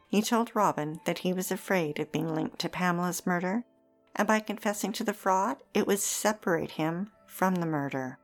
He 0.09 0.23
told 0.23 0.55
Robin 0.55 1.01
that 1.05 1.19
he 1.19 1.33
was 1.33 1.51
afraid 1.51 1.99
of 1.99 2.13
being 2.13 2.35
linked 2.35 2.59
to 2.61 2.69
Pamela's 2.69 3.27
murder, 3.27 3.65
and 4.17 4.27
by 4.27 4.41
confessing 4.41 4.93
to 4.93 5.05
the 5.05 5.15
fraud, 5.15 5.59
it 5.75 5.87
would 5.87 6.01
separate 6.01 6.73
him 6.73 7.11
from 7.27 7.57
the 7.57 7.67
murder. 7.67 8.19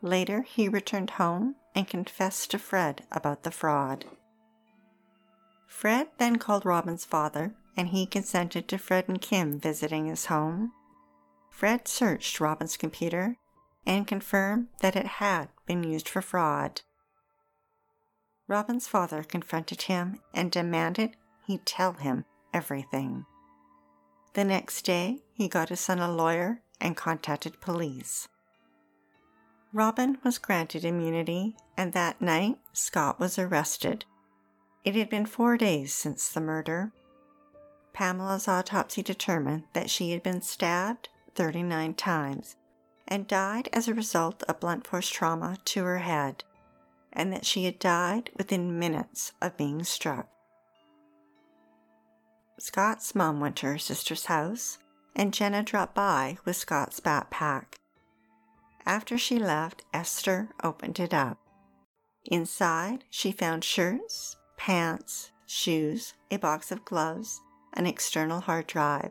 Later, 0.00 0.42
he 0.42 0.68
returned 0.68 1.10
home 1.10 1.56
and 1.74 1.86
confessed 1.86 2.50
to 2.50 2.58
Fred 2.58 3.06
about 3.12 3.44
the 3.44 3.52
fraud. 3.52 4.04
Fred 5.66 6.08
then 6.18 6.36
called 6.36 6.66
Robin's 6.66 7.04
father 7.04 7.54
and 7.76 7.88
he 7.88 8.06
consented 8.06 8.68
to 8.68 8.78
Fred 8.78 9.08
and 9.08 9.20
Kim 9.20 9.58
visiting 9.58 10.06
his 10.06 10.26
home. 10.26 10.72
Fred 11.50 11.88
searched 11.88 12.40
Robin's 12.40 12.76
computer 12.76 13.36
and 13.86 14.06
confirmed 14.06 14.68
that 14.80 14.96
it 14.96 15.06
had 15.06 15.48
been 15.66 15.82
used 15.82 16.08
for 16.08 16.22
fraud. 16.22 16.82
Robin's 18.52 18.86
father 18.86 19.22
confronted 19.22 19.80
him 19.80 20.20
and 20.34 20.52
demanded 20.52 21.16
he 21.46 21.56
tell 21.56 21.94
him 21.94 22.26
everything. 22.52 23.24
The 24.34 24.44
next 24.44 24.82
day, 24.82 25.20
he 25.32 25.48
got 25.48 25.70
his 25.70 25.80
son 25.80 26.00
a 26.00 26.12
lawyer 26.12 26.60
and 26.78 26.94
contacted 26.94 27.62
police. 27.62 28.28
Robin 29.72 30.18
was 30.22 30.36
granted 30.36 30.84
immunity, 30.84 31.56
and 31.78 31.94
that 31.94 32.20
night, 32.20 32.58
Scott 32.74 33.18
was 33.18 33.38
arrested. 33.38 34.04
It 34.84 34.96
had 34.96 35.08
been 35.08 35.24
four 35.24 35.56
days 35.56 35.94
since 35.94 36.28
the 36.28 36.42
murder, 36.42 36.92
Pamela's 37.94 38.48
autopsy 38.48 39.02
determined 39.02 39.64
that 39.72 39.88
she 39.88 40.10
had 40.10 40.22
been 40.22 40.42
stabbed 40.42 41.08
39 41.36 41.94
times 41.94 42.56
and 43.08 43.26
died 43.26 43.70
as 43.72 43.88
a 43.88 43.94
result 43.94 44.42
of 44.42 44.60
blunt 44.60 44.86
force 44.86 45.08
trauma 45.08 45.56
to 45.64 45.84
her 45.84 46.00
head, 46.00 46.44
and 47.12 47.32
that 47.32 47.44
she 47.44 47.64
had 47.64 47.78
died 47.78 48.30
within 48.36 48.78
minutes 48.78 49.32
of 49.40 49.56
being 49.56 49.84
struck. 49.84 50.28
Scott's 52.58 53.14
mom 53.14 53.40
went 53.40 53.56
to 53.56 53.66
her 53.66 53.78
sister's 53.78 54.26
house, 54.26 54.78
and 55.16 55.34
Jenna 55.34 55.62
dropped 55.62 55.94
by 55.94 56.38
with 56.44 56.56
Scott's 56.56 57.00
backpack. 57.00 57.74
After 58.86 59.18
she 59.18 59.38
left, 59.38 59.84
Esther 59.92 60.48
opened 60.62 60.98
it 60.98 61.12
up. 61.12 61.38
Inside, 62.24 63.04
she 63.10 63.32
found 63.32 63.64
shirts, 63.64 64.36
pants, 64.56 65.32
shoes, 65.46 66.14
a 66.30 66.36
box 66.36 66.70
of 66.70 66.84
gloves, 66.84 67.40
an 67.74 67.86
external 67.86 68.40
hard 68.40 68.66
drive, 68.66 69.10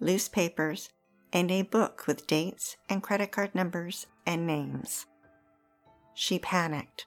loose 0.00 0.28
papers, 0.28 0.90
and 1.32 1.50
a 1.50 1.62
book 1.62 2.06
with 2.06 2.26
dates 2.26 2.76
and 2.88 3.02
credit 3.02 3.30
card 3.30 3.54
numbers 3.54 4.06
and 4.26 4.46
names. 4.46 5.06
She 6.14 6.38
panicked. 6.38 7.06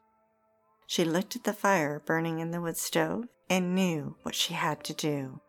She 0.93 1.03
looked 1.03 1.35
at 1.35 1.43
the 1.43 1.53
fire 1.53 2.03
burning 2.05 2.37
in 2.37 2.51
the 2.51 2.61
wood 2.61 2.77
stove 2.77 3.23
and 3.49 3.73
knew 3.73 4.15
what 4.21 4.35
she 4.35 4.53
had 4.53 4.83
to 4.83 4.93
do. 4.93 5.41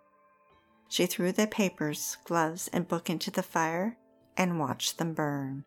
She 0.89 1.05
threw 1.05 1.33
the 1.33 1.47
papers, 1.47 2.17
gloves, 2.25 2.71
and 2.73 2.89
book 2.89 3.11
into 3.11 3.31
the 3.31 3.43
fire 3.43 3.99
and 4.39 4.59
watched 4.59 4.97
them 4.97 5.13
burn. 5.13 5.67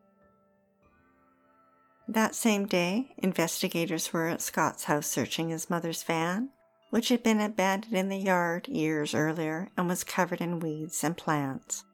That 2.08 2.34
same 2.34 2.66
day, 2.66 3.14
investigators 3.20 4.12
were 4.12 4.30
at 4.30 4.42
Scott's 4.42 4.86
house 4.86 5.06
searching 5.06 5.50
his 5.50 5.70
mother's 5.70 6.02
van 6.02 6.50
which 6.90 7.10
had 7.10 7.22
been 7.22 7.40
abandoned 7.40 7.94
in 7.94 8.10
the 8.10 8.18
yard 8.18 8.68
years 8.68 9.14
earlier 9.14 9.70
and 9.78 9.88
was 9.88 10.04
covered 10.04 10.42
in 10.42 10.60
weeds 10.60 11.04
and 11.04 11.16
plants. 11.16 11.86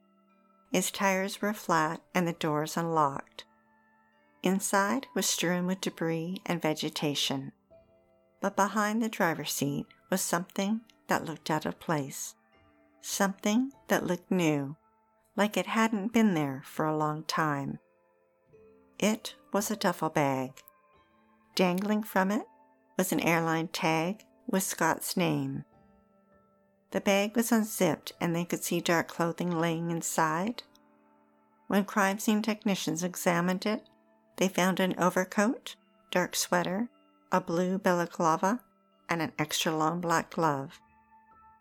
Its 0.72 0.90
tires 0.90 1.42
were 1.42 1.52
flat 1.52 2.00
and 2.14 2.26
the 2.26 2.32
doors 2.32 2.78
unlocked. 2.78 3.44
Inside 4.42 5.06
was 5.14 5.26
strewn 5.26 5.66
with 5.66 5.82
debris 5.82 6.40
and 6.46 6.62
vegetation. 6.62 7.52
But 8.44 8.56
behind 8.56 9.02
the 9.02 9.08
driver's 9.08 9.54
seat 9.54 9.86
was 10.10 10.20
something 10.20 10.82
that 11.06 11.24
looked 11.24 11.48
out 11.48 11.64
of 11.64 11.80
place. 11.80 12.34
Something 13.00 13.72
that 13.88 14.04
looked 14.04 14.30
new, 14.30 14.76
like 15.34 15.56
it 15.56 15.64
hadn't 15.64 16.12
been 16.12 16.34
there 16.34 16.60
for 16.66 16.84
a 16.84 16.94
long 16.94 17.22
time. 17.22 17.78
It 18.98 19.34
was 19.50 19.70
a 19.70 19.76
duffel 19.76 20.10
bag. 20.10 20.60
Dangling 21.54 22.02
from 22.02 22.30
it 22.30 22.44
was 22.98 23.12
an 23.12 23.20
airline 23.20 23.68
tag 23.68 24.26
with 24.46 24.62
Scott's 24.62 25.16
name. 25.16 25.64
The 26.90 27.00
bag 27.00 27.34
was 27.34 27.50
unzipped 27.50 28.12
and 28.20 28.36
they 28.36 28.44
could 28.44 28.62
see 28.62 28.82
dark 28.82 29.08
clothing 29.08 29.58
laying 29.58 29.90
inside. 29.90 30.64
When 31.68 31.86
crime 31.86 32.18
scene 32.18 32.42
technicians 32.42 33.02
examined 33.02 33.64
it, 33.64 33.88
they 34.36 34.48
found 34.48 34.80
an 34.80 34.96
overcoat, 34.98 35.76
dark 36.10 36.36
sweater, 36.36 36.90
a 37.34 37.40
blue 37.40 37.78
balaclava, 37.78 38.60
and 39.08 39.20
an 39.20 39.32
extra 39.40 39.74
long 39.74 40.00
black 40.00 40.30
glove. 40.30 40.80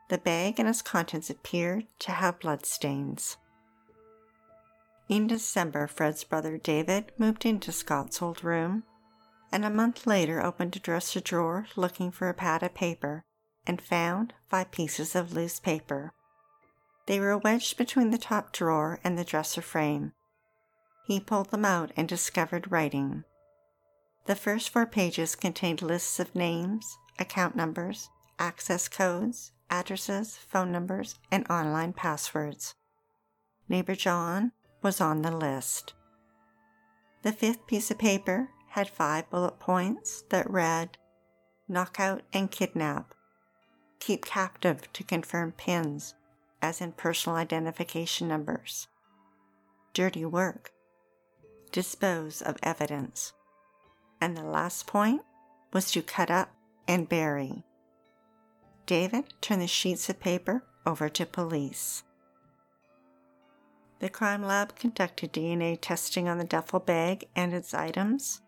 The 0.07 0.19
bag 0.19 0.59
and 0.59 0.69
its 0.69 0.83
contents 0.83 1.31
appeared 1.31 1.87
to 2.01 2.11
have 2.11 2.39
blood 2.39 2.63
stains. 2.63 3.37
In 5.09 5.25
December, 5.25 5.87
Fred's 5.87 6.23
brother 6.23 6.59
David 6.59 7.11
moved 7.17 7.43
into 7.43 7.71
Scott's 7.71 8.21
old 8.21 8.43
room, 8.43 8.83
and 9.51 9.65
a 9.65 9.71
month 9.71 10.05
later 10.05 10.43
opened 10.45 10.75
a 10.75 10.79
dresser 10.79 11.19
drawer 11.19 11.65
looking 11.75 12.11
for 12.11 12.29
a 12.29 12.35
pad 12.35 12.61
of 12.61 12.75
paper 12.75 13.23
and 13.65 13.81
found 13.81 14.35
five 14.47 14.69
pieces 14.69 15.15
of 15.15 15.33
loose 15.33 15.59
paper. 15.59 16.13
They 17.07 17.19
were 17.19 17.35
wedged 17.35 17.77
between 17.77 18.11
the 18.11 18.19
top 18.19 18.51
drawer 18.53 18.99
and 19.03 19.17
the 19.17 19.25
dresser 19.25 19.63
frame. 19.63 20.13
He 21.07 21.19
pulled 21.19 21.49
them 21.49 21.65
out 21.65 21.91
and 21.97 22.07
discovered 22.07 22.71
writing. 22.71 23.23
The 24.25 24.35
first 24.35 24.69
four 24.69 24.85
pages 24.85 25.35
contained 25.35 25.81
lists 25.81 26.19
of 26.19 26.33
names, 26.33 26.97
account 27.19 27.55
numbers, 27.55 28.09
access 28.39 28.87
codes, 28.87 29.51
addresses, 29.69 30.37
phone 30.37 30.71
numbers, 30.71 31.15
and 31.29 31.45
online 31.49 31.91
passwords. 31.91 32.73
Neighbor 33.67 33.95
John 33.95 34.53
was 34.81 35.01
on 35.01 35.21
the 35.21 35.35
list. 35.35 35.93
The 37.23 37.33
fifth 37.33 37.67
piece 37.67 37.91
of 37.91 37.97
paper 37.97 38.49
had 38.69 38.89
five 38.89 39.29
bullet 39.29 39.59
points 39.59 40.23
that 40.29 40.49
read 40.49 40.97
Knockout 41.67 42.21
and 42.33 42.51
kidnap. 42.51 43.13
Keep 43.99 44.25
captive 44.25 44.91
to 44.93 45.03
confirm 45.03 45.53
pins, 45.53 46.13
as 46.61 46.81
in 46.81 46.91
personal 46.93 47.37
identification 47.37 48.27
numbers. 48.27 48.87
Dirty 49.93 50.25
work. 50.25 50.71
Dispose 51.71 52.41
of 52.41 52.57
evidence. 52.63 53.33
And 54.23 54.37
the 54.37 54.43
last 54.43 54.87
point 54.87 55.21
was 55.73 55.91
to 55.91 56.01
cut 56.01 56.31
up 56.31 56.49
and 56.87 57.09
bury. 57.09 57.65
David 58.85 59.25
turned 59.41 59.61
the 59.61 59.67
sheets 59.67 60.07
of 60.07 60.21
paper 60.21 60.63
over 60.85 61.09
to 61.09 61.25
police. 61.25 62.03
The 63.99 64.07
crime 64.07 64.41
lab 64.41 64.77
conducted 64.77 65.33
DNA 65.33 65.77
testing 65.77 66.29
on 66.29 66.37
the 66.37 66.45
duffel 66.45 66.79
bag 66.79 67.25
and 67.35 67.53
its 67.53 67.73
items. 67.73 68.39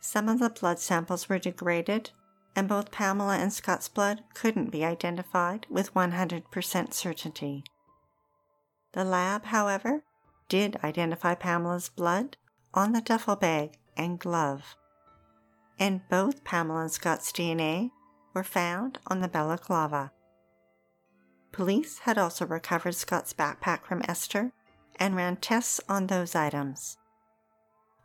Some 0.00 0.28
of 0.28 0.40
the 0.40 0.50
blood 0.50 0.80
samples 0.80 1.28
were 1.28 1.38
degraded 1.38 2.10
and 2.56 2.66
both 2.66 2.90
Pamela 2.90 3.36
and 3.36 3.52
Scott's 3.52 3.88
blood 3.88 4.24
couldn't 4.34 4.72
be 4.72 4.84
identified 4.84 5.64
with 5.70 5.94
100% 5.94 6.92
certainty. 6.92 7.62
The 8.94 9.04
lab, 9.04 9.44
however, 9.44 10.02
did 10.48 10.76
identify 10.82 11.36
Pamela's 11.36 11.88
blood 11.88 12.36
on 12.74 12.94
the 12.94 13.00
duffel 13.00 13.36
bag 13.36 13.78
and 13.96 14.18
glove, 14.18 14.74
and 15.78 16.06
both 16.08 16.44
Pamela 16.44 16.82
and 16.82 16.90
Scott's 16.90 17.32
DNA 17.32 17.90
were 18.34 18.44
found 18.44 18.98
on 19.06 19.20
the 19.20 19.28
balaclava. 19.28 20.12
Police 21.52 22.00
had 22.00 22.18
also 22.18 22.46
recovered 22.46 22.94
Scott's 22.94 23.32
backpack 23.32 23.84
from 23.84 24.02
Esther 24.06 24.52
and 24.96 25.16
ran 25.16 25.36
tests 25.36 25.80
on 25.88 26.06
those 26.06 26.34
items. 26.34 26.98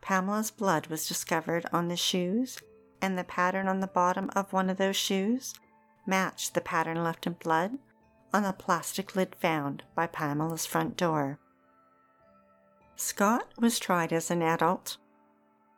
Pamela's 0.02 0.52
blood 0.52 0.88
was 0.88 1.08
discovered 1.08 1.66
on 1.72 1.88
the 1.88 1.98
shoes 1.98 2.60
and 3.02 3.18
the 3.18 3.24
pattern 3.24 3.68
on 3.68 3.80
the 3.80 3.88
bottom 3.88 4.30
of 4.36 4.54
one 4.54 4.70
of 4.70 4.78
those 4.78 4.96
shoes 4.96 5.54
matched 6.06 6.54
the 6.54 6.62
pattern 6.62 7.04
left 7.04 7.28
in 7.28 7.34
blood 7.34 7.78
on 8.34 8.44
the 8.44 8.54
plastic 8.54 9.16
lid 9.16 9.36
found 9.36 9.84
by 9.96 10.08
Pamela's 10.08 10.66
front 10.66 10.98
door. 10.98 11.40
Scott 12.96 13.48
was 13.60 13.80
tried 13.80 14.12
as 14.12 14.32
an 14.32 14.42
adult. 14.42 14.98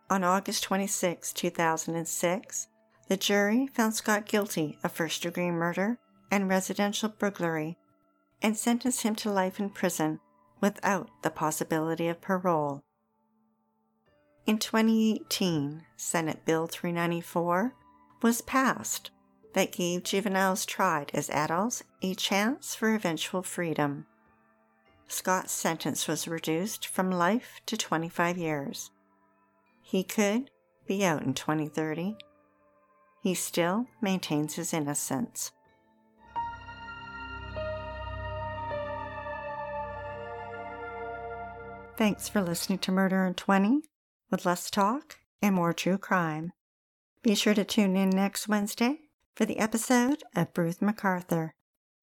On 0.07 0.23
August 0.23 0.63
26, 0.63 1.33
2006, 1.33 2.67
the 3.07 3.17
jury 3.17 3.67
found 3.67 3.95
Scott 3.95 4.25
guilty 4.27 4.77
of 4.83 4.91
first 4.91 5.23
degree 5.23 5.49
murder 5.49 5.97
and 6.29 6.47
residential 6.47 7.09
burglary 7.09 7.77
and 8.39 8.55
sentenced 8.55 9.01
him 9.01 9.15
to 9.15 9.31
life 9.31 9.59
in 9.59 9.71
prison 9.71 10.19
without 10.61 11.09
the 11.23 11.31
possibility 11.31 12.07
of 12.07 12.21
parole. 12.21 12.83
In 14.45 14.59
2018, 14.59 15.83
Senate 15.97 16.45
Bill 16.45 16.67
394 16.67 17.73
was 18.21 18.41
passed 18.41 19.09
that 19.53 19.71
gave 19.71 20.03
juveniles 20.03 20.67
tried 20.67 21.09
as 21.15 21.31
adults 21.31 21.81
a 22.03 22.13
chance 22.13 22.75
for 22.75 22.93
eventual 22.93 23.41
freedom. 23.41 24.05
Scott's 25.07 25.51
sentence 25.51 26.07
was 26.07 26.27
reduced 26.27 26.85
from 26.85 27.09
life 27.09 27.59
to 27.65 27.75
25 27.75 28.37
years. 28.37 28.91
He 29.87 30.03
could 30.03 30.49
be 30.87 31.05
out 31.05 31.21
in 31.21 31.35
2030. 31.35 32.15
He 33.21 33.35
still 33.35 33.85
maintains 34.01 34.55
his 34.55 34.73
innocence. 34.73 35.51
Thanks 41.97 42.27
for 42.27 42.41
listening 42.41 42.79
to 42.79 42.91
Murder 42.91 43.25
in 43.25 43.35
20 43.35 43.81
with 44.31 44.43
less 44.43 44.71
talk 44.71 45.17
and 45.39 45.53
more 45.53 45.71
true 45.71 45.99
crime. 45.99 46.51
Be 47.21 47.35
sure 47.35 47.53
to 47.53 47.63
tune 47.63 47.95
in 47.95 48.09
next 48.09 48.47
Wednesday 48.47 49.01
for 49.35 49.45
the 49.45 49.59
episode 49.59 50.23
of 50.35 50.53
Bruce 50.55 50.79
McArthur, 50.79 51.51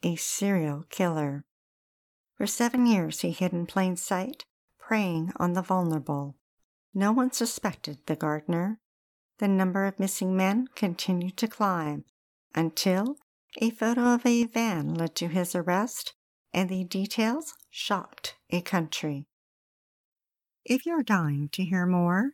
a 0.04 0.14
serial 0.14 0.84
killer. 0.88 1.44
For 2.36 2.46
seven 2.46 2.86
years, 2.86 3.22
he 3.22 3.32
hid 3.32 3.52
in 3.52 3.66
plain 3.66 3.96
sight, 3.96 4.44
preying 4.78 5.32
on 5.36 5.54
the 5.54 5.62
vulnerable. 5.62 6.36
No 6.94 7.12
one 7.12 7.32
suspected 7.32 7.98
the 8.06 8.16
gardener. 8.16 8.78
The 9.38 9.48
number 9.48 9.86
of 9.86 9.98
missing 9.98 10.36
men 10.36 10.68
continued 10.74 11.36
to 11.38 11.48
climb 11.48 12.04
until 12.54 13.16
a 13.58 13.70
photo 13.70 14.14
of 14.14 14.26
a 14.26 14.44
van 14.44 14.94
led 14.94 15.14
to 15.16 15.28
his 15.28 15.54
arrest, 15.54 16.14
and 16.52 16.68
the 16.68 16.84
details 16.84 17.54
shocked 17.70 18.36
a 18.50 18.60
country. 18.60 19.26
If 20.64 20.86
you're 20.86 21.02
dying 21.02 21.48
to 21.52 21.64
hear 21.64 21.86
more, 21.86 22.32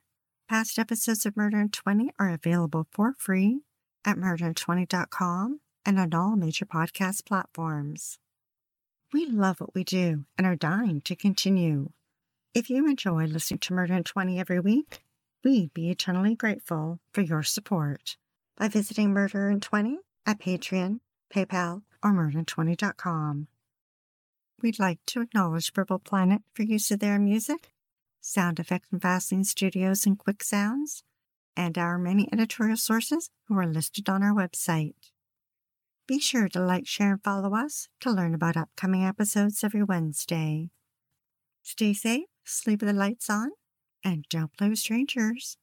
past 0.48 0.78
episodes 0.78 1.24
of 1.24 1.36
Murder 1.36 1.60
in 1.60 1.70
20 1.70 2.10
are 2.18 2.30
available 2.30 2.86
for 2.90 3.14
free 3.18 3.60
at 4.04 4.16
murder20.com 4.16 5.60
and 5.86 5.98
on 5.98 6.14
all 6.14 6.36
major 6.36 6.66
podcast 6.66 7.24
platforms. 7.24 8.18
We 9.12 9.24
love 9.24 9.60
what 9.60 9.74
we 9.74 9.84
do 9.84 10.24
and 10.36 10.46
are 10.46 10.56
dying 10.56 11.00
to 11.02 11.16
continue. 11.16 11.90
If 12.54 12.70
you 12.70 12.88
enjoy 12.88 13.26
listening 13.26 13.58
to 13.60 13.74
Murder 13.74 13.94
in 13.94 14.04
20 14.04 14.40
every 14.40 14.58
week, 14.58 15.02
we'd 15.44 15.74
be 15.74 15.90
eternally 15.90 16.34
grateful 16.34 16.98
for 17.12 17.20
your 17.20 17.42
support 17.42 18.16
by 18.56 18.68
visiting 18.68 19.12
Murder 19.12 19.50
in 19.50 19.60
20 19.60 19.98
at 20.24 20.40
Patreon, 20.40 21.00
PayPal, 21.32 21.82
or 22.02 22.12
murder20.com. 22.12 23.48
We'd 24.62 24.78
like 24.78 24.98
to 25.06 25.20
acknowledge 25.20 25.74
Purple 25.74 25.98
Planet 25.98 26.40
for 26.54 26.62
use 26.62 26.90
of 26.90 27.00
their 27.00 27.18
music 27.18 27.70
Sound 28.20 28.58
Effects 28.58 28.88
and 28.90 29.00
Vaseline 29.00 29.44
Studios 29.44 30.06
and 30.06 30.18
Quick 30.18 30.42
Sounds, 30.42 31.04
and 31.54 31.76
our 31.76 31.98
many 31.98 32.28
editorial 32.32 32.76
sources 32.78 33.30
who 33.46 33.58
are 33.58 33.66
listed 33.66 34.08
on 34.08 34.22
our 34.22 34.34
website. 34.34 35.12
Be 36.06 36.18
sure 36.18 36.48
to 36.48 36.60
like, 36.60 36.86
share, 36.86 37.12
and 37.12 37.22
follow 37.22 37.54
us 37.54 37.88
to 38.00 38.10
learn 38.10 38.34
about 38.34 38.56
upcoming 38.56 39.04
episodes 39.04 39.62
every 39.62 39.82
Wednesday. 39.82 40.70
Stay 41.62 41.92
safe, 41.92 42.24
sleep 42.48 42.80
with 42.82 42.88
the 42.88 42.94
lights 42.94 43.30
on, 43.30 43.50
and 44.04 44.24
don't 44.30 44.52
play 44.56 44.68
with 44.68 44.78
strangers. 44.78 45.56